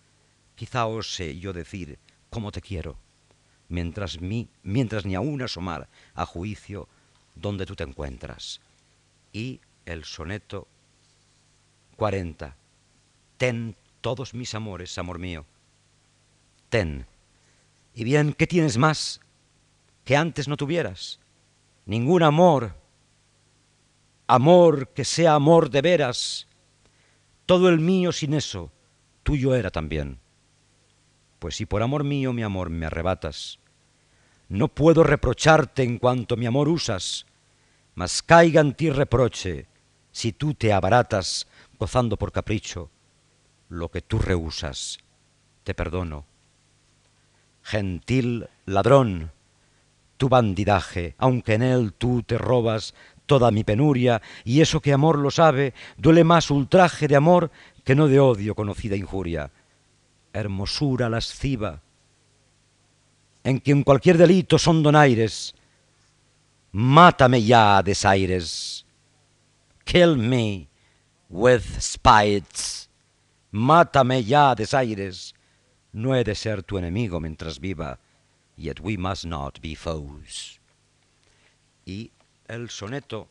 [0.55, 1.97] Quizá ose yo decir
[2.29, 2.97] cómo te quiero
[3.69, 4.19] mientras,
[4.63, 6.87] mientras ni aún asomar a juicio
[7.35, 8.59] donde tú te encuentras.
[9.31, 10.67] Y el soneto
[11.95, 12.55] 40.
[13.37, 15.45] Ten todos mis amores, amor mío.
[16.69, 17.05] Ten.
[17.93, 19.21] Y bien, ¿qué tienes más
[20.07, 21.19] que antes no tuvieras?
[21.85, 22.77] Ningún amor.
[24.25, 26.47] Amor que sea amor de veras.
[27.45, 28.71] Todo el mío sin eso,
[29.23, 30.17] tuyo era también.
[31.39, 33.59] Pues si por amor mío mi amor me arrebatas,
[34.47, 37.25] no puedo reprocharte en cuanto mi amor usas,
[37.93, 39.67] mas caiga en ti reproche
[40.13, 41.47] si tú te abaratas
[41.77, 42.89] gozando por capricho
[43.67, 44.99] lo que tú rehusas.
[45.65, 46.25] Te perdono.
[47.61, 49.33] Gentil ladrón,
[50.17, 52.93] tu bandidaje, aunque en él tú te robas
[53.25, 57.51] toda mi penuria, y eso que amor lo sabe, duele más ultraje de amor
[57.83, 59.51] que no de odio conocida injuria.
[60.33, 61.81] Hermosura lasciva,
[63.43, 65.55] en quien cualquier delito son donaires,
[66.71, 68.85] mátame ya, desaires,
[69.85, 70.67] kill me
[71.29, 72.89] with spites,
[73.51, 75.33] mátame ya, desaires,
[75.93, 77.99] no he de ser tu enemigo mientras viva,
[78.57, 80.59] yet we must not be foes.
[81.85, 82.11] Y
[82.47, 83.29] el soneto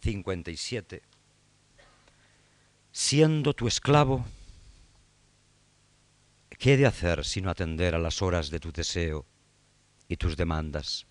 [0.00, 1.02] 57,
[2.90, 4.24] siendo tu esclavo,
[6.58, 9.26] ¿Qué he de hacer sino atender a las horas de tu deseo
[10.08, 11.06] y tus demandas?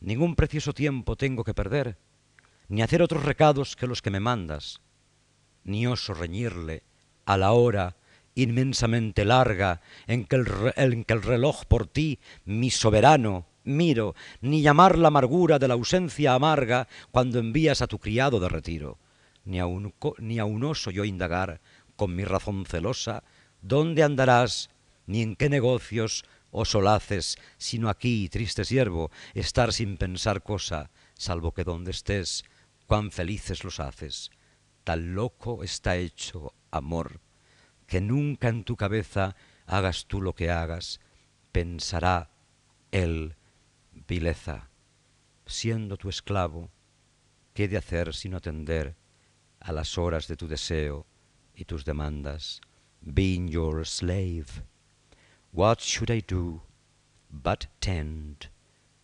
[0.00, 1.98] Ningún precioso tiempo tengo que perder,
[2.68, 4.80] ni hacer otros recados que los que me mandas,
[5.64, 6.82] ni oso reñirle
[7.26, 7.96] a la hora
[8.42, 14.62] inmensamente larga, en que, el, en que el reloj por ti, mi soberano, miro, ni
[14.62, 18.98] llamar la amargura de la ausencia amarga cuando envías a tu criado de retiro,
[19.44, 21.60] ni a un, ni oso yo indagar
[21.96, 23.24] con mi razón celosa,
[23.60, 24.70] ¿dónde andarás,
[25.06, 31.52] ni en qué negocios o solaces, sino aquí, triste siervo, estar sin pensar cosa, salvo
[31.52, 32.44] que donde estés,
[32.86, 34.30] cuán felices los haces.
[34.84, 37.20] Tan loco está hecho, amor,
[37.88, 39.34] que nunca en tu cabeza
[39.66, 41.00] hagas tú lo que hagas,
[41.50, 42.30] pensará
[42.92, 43.34] él
[44.06, 44.68] vileza,
[45.46, 46.70] siendo tu esclavo,
[47.54, 48.94] ¿qué de hacer sino atender
[49.58, 51.06] a las horas de tu deseo
[51.54, 52.60] y tus demandas?
[53.00, 54.62] Being your slave,
[55.52, 56.62] what should I do
[57.30, 58.50] but tend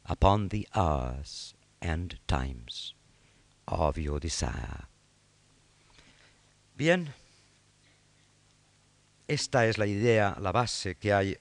[0.04, 2.94] upon the hours and times
[3.66, 4.88] of your desire?
[6.76, 7.14] Bien,
[9.28, 11.38] esta es la idea, la base que hay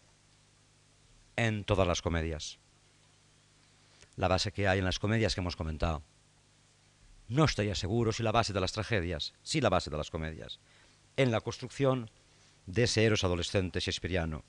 [1.36, 2.60] en todas las comedias.
[4.16, 6.02] La base que hay en las comedias que hemos comentado.
[7.28, 10.60] No estoy seguro si la base de las tragedias, sí la base de las comedias,
[11.18, 12.10] en la construcción
[12.66, 14.44] de ese héroe adolescente shakespeariano,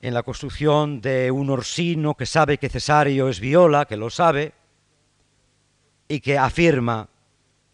[0.00, 4.52] en la construcción de un Orsino que sabe que Cesario es Viola, que lo sabe,
[6.06, 7.08] y que afirma,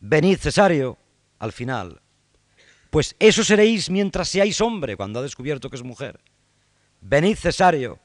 [0.00, 0.96] venid Cesario,
[1.40, 2.00] al final,
[2.90, 6.20] pues eso seréis mientras seáis hombre, cuando ha descubierto que es mujer.
[7.00, 7.98] Venid Cesario,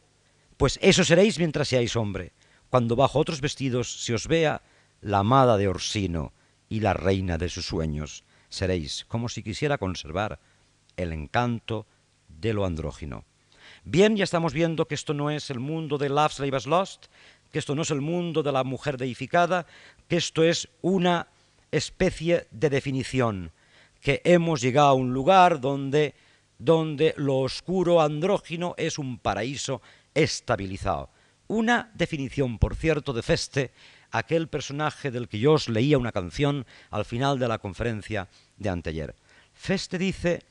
[0.58, 2.32] pues eso seréis mientras seáis hombre,
[2.70, 4.62] cuando bajo otros vestidos se os vea
[5.02, 6.34] la amada de Orsino
[6.70, 8.24] y la reina de sus sueños.
[8.50, 10.40] Seréis como si quisiera conservar
[10.98, 11.86] el encanto
[12.28, 13.26] de lo andrógino.
[13.84, 17.08] Bien, ya estamos viendo que esto no es el mundo de Love Slave Lost,
[17.52, 19.66] que esto no es el mundo de la mujer deificada,
[20.08, 21.28] que esto es una
[21.72, 23.52] especie de definición,
[24.06, 26.14] que hemos llegado a un lugar donde,
[26.60, 29.82] donde lo oscuro andrógino es un paraíso
[30.14, 31.10] estabilizado.
[31.48, 33.72] Una definición, por cierto, de Feste,
[34.12, 38.28] aquel personaje del que yo os leía una canción al final de la conferencia
[38.58, 39.16] de anteayer.
[39.56, 40.44] Feste dice,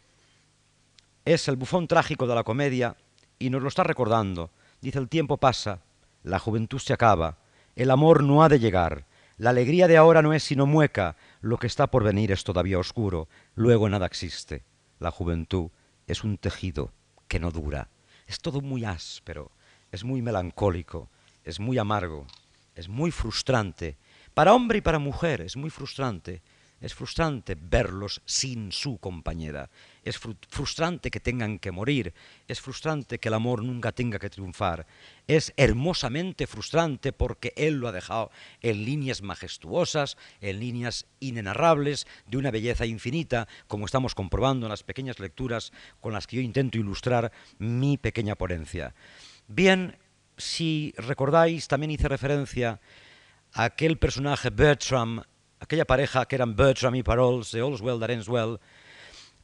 [1.25, 2.97] es el bufón trágico de la comedia
[3.39, 4.51] y nos lo está recordando.
[4.81, 5.79] Dice, el tiempo pasa,
[6.25, 7.39] la juventud se acaba,
[7.77, 9.05] el amor no ha de llegar,
[9.37, 12.79] la alegría de ahora no es sino mueca, lo que está por venir es todavía
[12.79, 14.65] oscuro, luego nada existe.
[14.99, 15.69] La juventud
[16.07, 16.91] es un tejido
[17.29, 17.91] que no dura,
[18.27, 19.51] es todo muy áspero,
[19.93, 21.11] es muy melancólico,
[21.45, 22.27] es muy amargo,
[22.75, 23.99] es muy frustrante.
[24.33, 26.41] Para hombre y para mujer es muy frustrante.
[26.81, 29.69] Es frustrante verlos sin su compañera.
[30.05, 32.13] Es frustrante que tengan que morir.
[32.47, 34.87] Es frustrante que el amor nunca tenga que triunfar.
[35.27, 38.31] Es hermosamente frustrante porque él lo ha dejado
[38.61, 44.83] en líneas majestuosas, en líneas inenarrables, de una belleza infinita, como estamos comprobando en las
[44.83, 48.95] pequeñas lecturas con las que yo intento ilustrar mi pequeña ponencia.
[49.49, 49.97] Bien,
[50.37, 52.81] si recordáis, también hice referencia
[53.53, 55.23] a aquel personaje Bertram
[55.65, 58.61] aquella pareja que eran Bertram y Paroles de All's Well That Ends Well,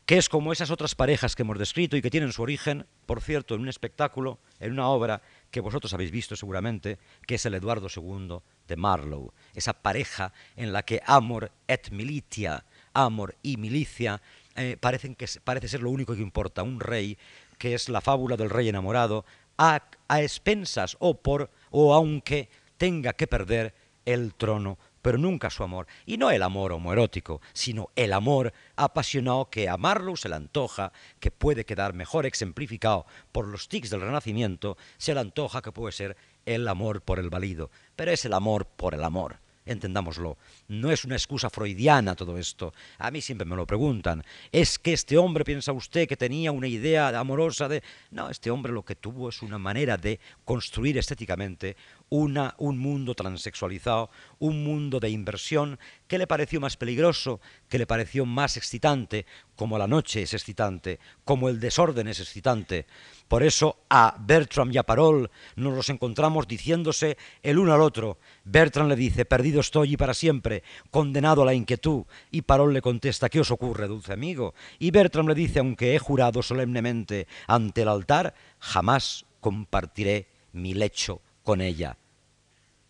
[0.06, 3.20] que es como esas otras parejas que hemos descrito y que tienen su origen, por
[3.20, 7.54] cierto, en un espectáculo, en una obra que vosotros habéis visto seguramente, que es el
[7.54, 14.20] Eduardo II de Marlowe, esa pareja en la que amor et militia, amor y milicia,
[14.56, 17.16] eh, parecen que parece ser lo único que importa, un rey,
[17.58, 19.24] que es la fábula del rey enamorado,
[19.58, 22.48] a, a expensas o por o aunque
[22.78, 23.74] tenga que perder
[24.06, 25.86] el trono pero nunca su amor.
[26.06, 30.92] Y no el amor homoerótico, sino el amor apasionado que a Marlowe se le antoja,
[31.18, 35.92] que puede quedar mejor exemplificado por los tics del Renacimiento, se le antoja que puede
[35.92, 39.38] ser el amor por el valido, pero es el amor por el amor
[39.70, 40.36] entendámoslo.
[40.68, 42.72] No es una excusa freudiana todo esto.
[42.98, 44.24] A mí siempre me lo preguntan.
[44.52, 47.82] ¿Es que este hombre piensa usted que tenía una idea amorosa de...
[48.10, 51.76] No, este hombre lo que tuvo es una manera de construir estéticamente
[52.10, 57.86] una, un mundo transexualizado, un mundo de inversión que le pareció más peligroso, que le
[57.86, 62.86] pareció más excitante, como la noche es excitante, como el desorden es excitante.
[63.28, 68.18] Por eso a Bertram y a Parol nos los encontramos diciéndose el uno al otro.
[68.44, 72.04] Bertram le dice, perdido estoy y para siempre, condenado a la inquietud.
[72.32, 74.54] Y Parol le contesta, ¿qué os ocurre, dulce amigo?
[74.80, 81.22] Y Bertram le dice, aunque he jurado solemnemente ante el altar, jamás compartiré mi lecho
[81.50, 81.96] con ella.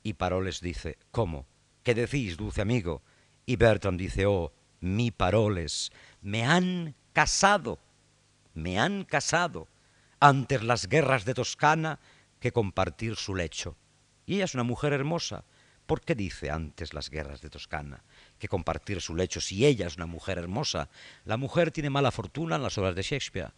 [0.02, 1.46] Y Parol les dice, ¿cómo?
[1.82, 3.00] ¿Qué decís, dulce amigo?
[3.46, 7.78] Y Bertram dice, oh, mi Paroles, me han casado,
[8.52, 9.66] me han casado
[10.20, 12.00] antes las guerras de Toscana
[12.38, 13.78] que compartir su lecho.
[14.26, 15.42] Y ella es una mujer hermosa,
[15.86, 18.04] ¿Por qué dice antes las guerras de Toscana
[18.38, 20.90] que compartir su lecho si ella es una mujer hermosa?
[21.24, 23.52] La mujer tiene mala fortuna en las obras de Shakespeare.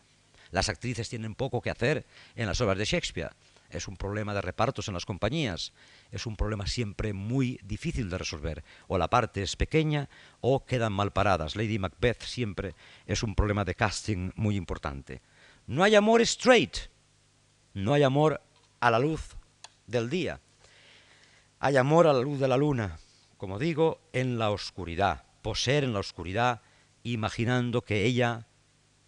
[0.53, 3.33] Las actrices tienen poco que hacer en las obras de Shakespeare.
[3.73, 5.73] Es un problema de repartos en las compañías.
[6.11, 8.63] Es un problema siempre muy difícil de resolver.
[8.87, 10.09] O la parte es pequeña
[10.41, 11.57] o quedan mal paradas.
[11.57, 12.75] Lady Macbeth siempre
[13.07, 15.23] es un problema de casting muy importante.
[15.67, 16.77] No hay amor straight.
[17.73, 18.43] No hay amor
[18.81, 19.37] a la luz
[19.87, 20.41] del día.
[21.59, 22.99] Hay amor a la luz de la luna,
[23.39, 26.61] como digo, en la oscuridad, poseer en la oscuridad,
[27.05, 28.47] imaginando que ella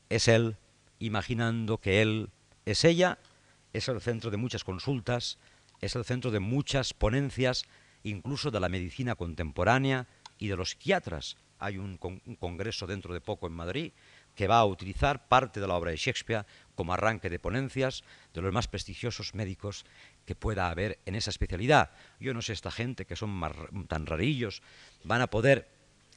[0.08, 0.56] es él,
[1.00, 2.30] imaginando que él
[2.64, 3.18] es ella,
[3.74, 5.36] es el centro de muchas consultas,
[5.80, 7.64] es el centro de muchas ponencias,
[8.04, 10.06] incluso de la medicina contemporánea
[10.38, 11.36] y de los psiquiatras.
[11.58, 13.92] Hay un, congreso dentro de poco en Madrid
[14.34, 18.42] que va a utilizar parte de la obra de Shakespeare como arranque de ponencias de
[18.42, 19.84] los más prestigiosos médicos
[20.24, 21.90] que pueda haber en esa especialidad.
[22.20, 23.40] Yo no sé esta gente que son
[23.88, 24.62] tan rarillos
[25.04, 25.68] van a poder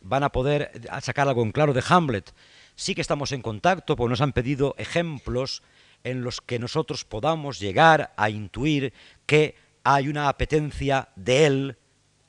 [0.01, 2.33] van a poder sacar algo en claro de Hamlet.
[2.75, 5.63] Sí que estamos en contacto, porque nos han pedido ejemplos
[6.09, 8.93] en los que nosotros podamos llegar a intuir
[9.25, 11.77] que hay una apetencia de él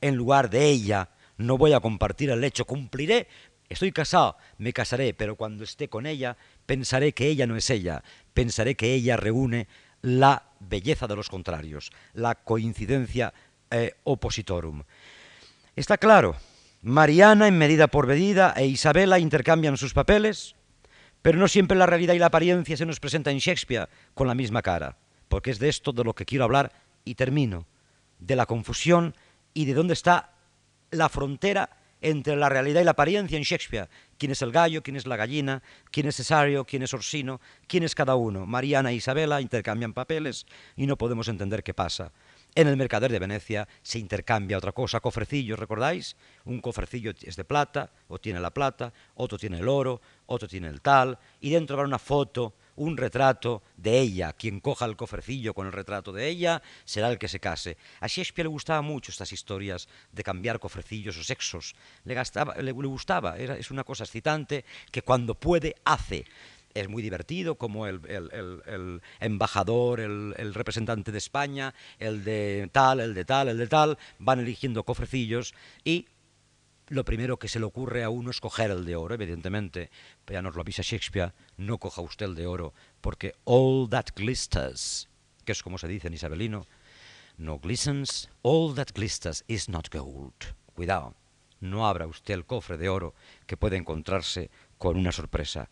[0.00, 1.10] en lugar de ella.
[1.36, 3.28] No voy a compartir el hecho, cumpliré
[3.68, 8.02] Estoy casado, me casaré, pero cuando esté con ella, pensaré que ella no es ella,
[8.32, 9.68] pensaré que ella reúne
[10.00, 13.34] la belleza de los contrarios, la coincidencia
[13.70, 14.84] eh, oppositorum.
[15.76, 16.36] Está claro,
[16.80, 20.54] Mariana en medida por medida e Isabela intercambian sus papeles,
[21.22, 24.34] pero no siempre la realidad y la apariencia se nos presenta en Shakespeare con la
[24.34, 24.96] misma cara,
[25.28, 26.72] porque es de esto de lo que quiero hablar
[27.04, 27.66] y termino,
[28.18, 29.14] de la confusión
[29.54, 30.32] y de dónde está
[30.90, 33.88] la frontera entre la realidad y la apariencia en Shakespeare.
[34.18, 34.82] ¿Quién es el gallo?
[34.82, 35.62] ¿Quién es la gallina?
[35.90, 36.64] ¿Quién es Cesario?
[36.64, 37.40] ¿Quién es Orsino?
[37.66, 38.46] ¿Quién es cada uno?
[38.46, 40.46] Mariana e Isabela intercambian papeles
[40.76, 42.12] y no podemos entender qué pasa.
[42.54, 46.16] En el mercader de Venecia se intercambia otra cosa, cofrecillos, ¿recordáis?
[46.44, 50.68] Un cofrecillo es de plata, o tiene la plata, otro tiene el oro, otro tiene
[50.68, 54.32] el tal, y dentro va una foto un retrato de ella.
[54.32, 57.76] Quien coja el cofrecillo con el retrato de ella será el que se case.
[58.00, 61.74] A Shakespeare le gustaba mucho estas historias de cambiar cofrecillos o sexos.
[62.04, 66.24] Le, gustaba, es una cosa excitante que cuando puede hace
[66.74, 73.14] es muy divertido, como el, el, embajador, el, representante de España, el de tal, el
[73.14, 75.54] de tal, el de tal, van eligiendo cofrecillos
[75.84, 76.06] y
[76.88, 79.90] lo primero que se le ocurre a uno es coger el de oro, evidentemente.
[80.24, 84.06] Pero ya nos lo avisa Shakespeare, no coja usted el de oro, porque all that
[84.14, 85.08] glisters,
[85.44, 86.66] que es como se dice en isabelino,
[87.36, 90.34] no glistens, all that glisters is not gold.
[90.74, 91.14] Cuidado,
[91.60, 93.14] no abra usted el cofre de oro
[93.46, 95.70] que puede encontrarse con una sorpresa.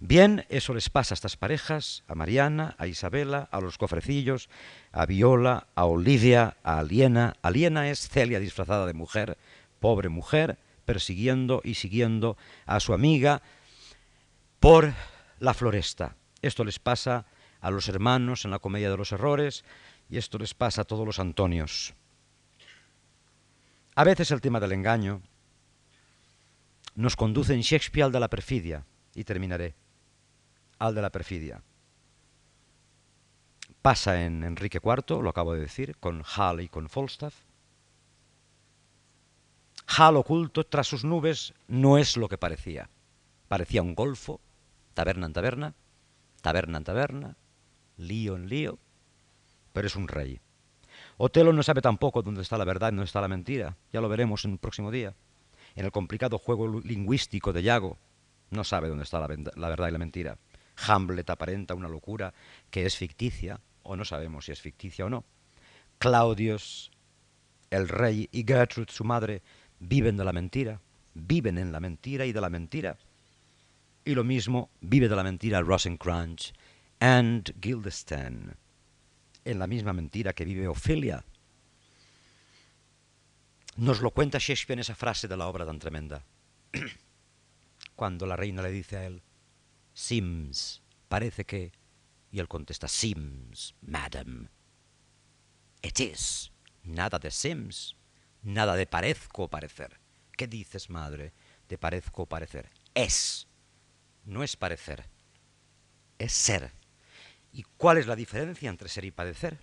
[0.00, 4.48] Bien, eso les pasa a estas parejas, a Mariana, a Isabela, a los cofrecillos,
[4.92, 7.36] a Viola, a Olivia, a Aliena.
[7.42, 9.38] Aliena es Celia disfrazada de mujer,
[9.80, 13.42] pobre mujer, persiguiendo y siguiendo a su amiga
[14.60, 14.92] por
[15.38, 16.16] la floresta.
[16.42, 17.26] Esto les pasa
[17.60, 19.64] a los hermanos en la comedia de los errores
[20.08, 21.94] y esto les pasa a todos los Antonios.
[23.94, 25.22] A veces el tema del engaño
[26.94, 29.74] nos conduce en Shakespeare al de la perfidia, y terminaré,
[30.78, 31.62] al de la perfidia.
[33.82, 37.34] Pasa en Enrique IV, lo acabo de decir, con Hall y con Falstaff,
[39.96, 42.90] Hal oculto tras sus nubes no es lo que parecía.
[43.48, 44.40] Parecía un golfo,
[44.92, 45.74] taberna en taberna,
[46.42, 47.36] taberna en taberna,
[47.96, 48.78] lío en lío,
[49.72, 50.40] pero es un rey.
[51.16, 53.76] Otelo no sabe tampoco dónde está la verdad y dónde está la mentira.
[53.90, 55.14] Ya lo veremos en el próximo día.
[55.74, 57.96] En el complicado juego lingüístico de Yago,
[58.50, 60.38] no sabe dónde está la, la verdad y la mentira.
[60.86, 62.34] Hamlet aparenta una locura
[62.70, 65.24] que es ficticia, o no sabemos si es ficticia o no.
[65.98, 66.90] Claudius,
[67.70, 69.42] el rey, y Gertrude, su madre,
[69.80, 70.80] viven de la mentira,
[71.14, 72.98] viven en la mentira y de la mentira.
[74.04, 76.52] Y lo mismo vive de la mentira Rosencrantz
[77.00, 78.56] and Guildenstern,
[79.44, 81.24] en la misma mentira que vive Ofelia.
[83.76, 86.24] Nos lo cuenta Shakespeare en esa frase de la obra tan tremenda.
[87.96, 89.22] Cuando la reina le dice a él,
[89.92, 91.72] Sims, parece que...
[92.30, 94.48] Y él contesta, Sims, madam.
[95.82, 96.50] It is.
[96.84, 97.97] Nada de Sims.
[98.48, 100.00] Nada de parezco parecer.
[100.34, 101.34] ¿Qué dices, madre?
[101.68, 102.70] De parezco parecer.
[102.94, 103.46] Es.
[104.24, 105.04] No es parecer.
[106.18, 106.72] Es ser.
[107.52, 109.58] ¿Y cuál es la diferencia entre ser y padecer?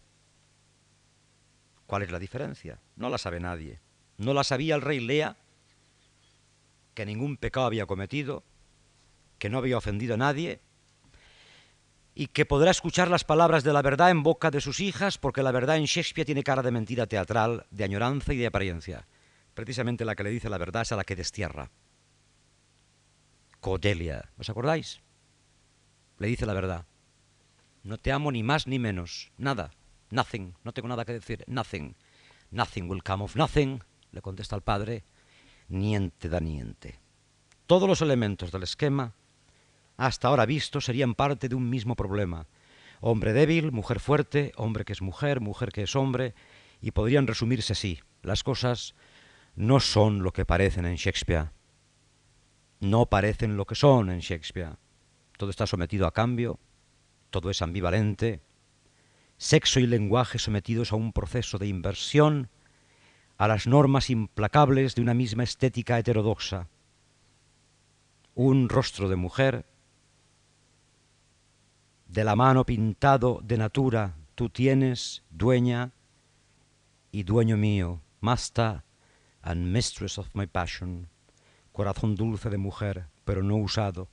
[1.88, 2.80] ¿Cuál es la diferencia?
[2.96, 3.80] No la sabe nadie.
[4.18, 5.36] No la sabía el rey Lea,
[6.94, 8.44] que ningún pecado había cometido,
[9.40, 10.62] que no había ofendido a nadie,
[12.16, 15.44] y que podrá escuchar las palabras de la verdad en boca de sus hijas, porque
[15.44, 19.06] la verdad en Shakespeare tiene cara de mentira teatral, de añoranza y de apariencia.
[19.54, 21.70] Precisamente la que le dice la verdad es a la que destierra.
[23.60, 25.02] Cordelia, ¿os acordáis?
[26.18, 26.86] Le dice la verdad.
[27.84, 29.72] No te amo ni más ni menos, nada,
[30.10, 31.96] nothing, no tengo nada que decir, nothing.
[32.50, 35.04] Nothing will come of nothing, le contesta el padre,
[35.68, 37.00] niente da niente.
[37.66, 39.14] Todos los elementos del esquema
[39.98, 42.48] hasta ahora visto serían parte de un mismo problema.
[43.02, 46.34] Hombre débil, mujer fuerte, hombre que es mujer, mujer que es hombre,
[46.82, 48.00] y podrían resumirse así.
[48.22, 48.96] Las cosas
[49.56, 51.52] no son lo que parecen en Shakespeare.
[52.80, 54.78] No parecen lo que son en Shakespeare.
[55.38, 56.60] Todo está sometido a cambio,
[57.30, 58.42] todo es ambivalente.
[59.38, 62.50] Sexo y lenguaje sometidos a un proceso de inversión,
[63.38, 66.70] a las normas implacables de una misma estética heterodoxa.
[68.34, 69.66] Un rostro de mujer
[72.08, 75.92] de la mano pintado de natura tú tienes, dueña
[77.12, 78.84] y dueño mío, master
[79.42, 81.10] and mistress of my passion,
[81.72, 84.10] corazón dulce de mujer, pero no usado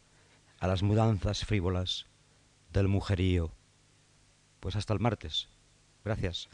[0.61, 2.07] a las mudanzas frívolas
[2.72, 3.53] del mujerío.
[4.61, 5.49] Pues hasta el martes.
[6.05, 6.49] Gracias.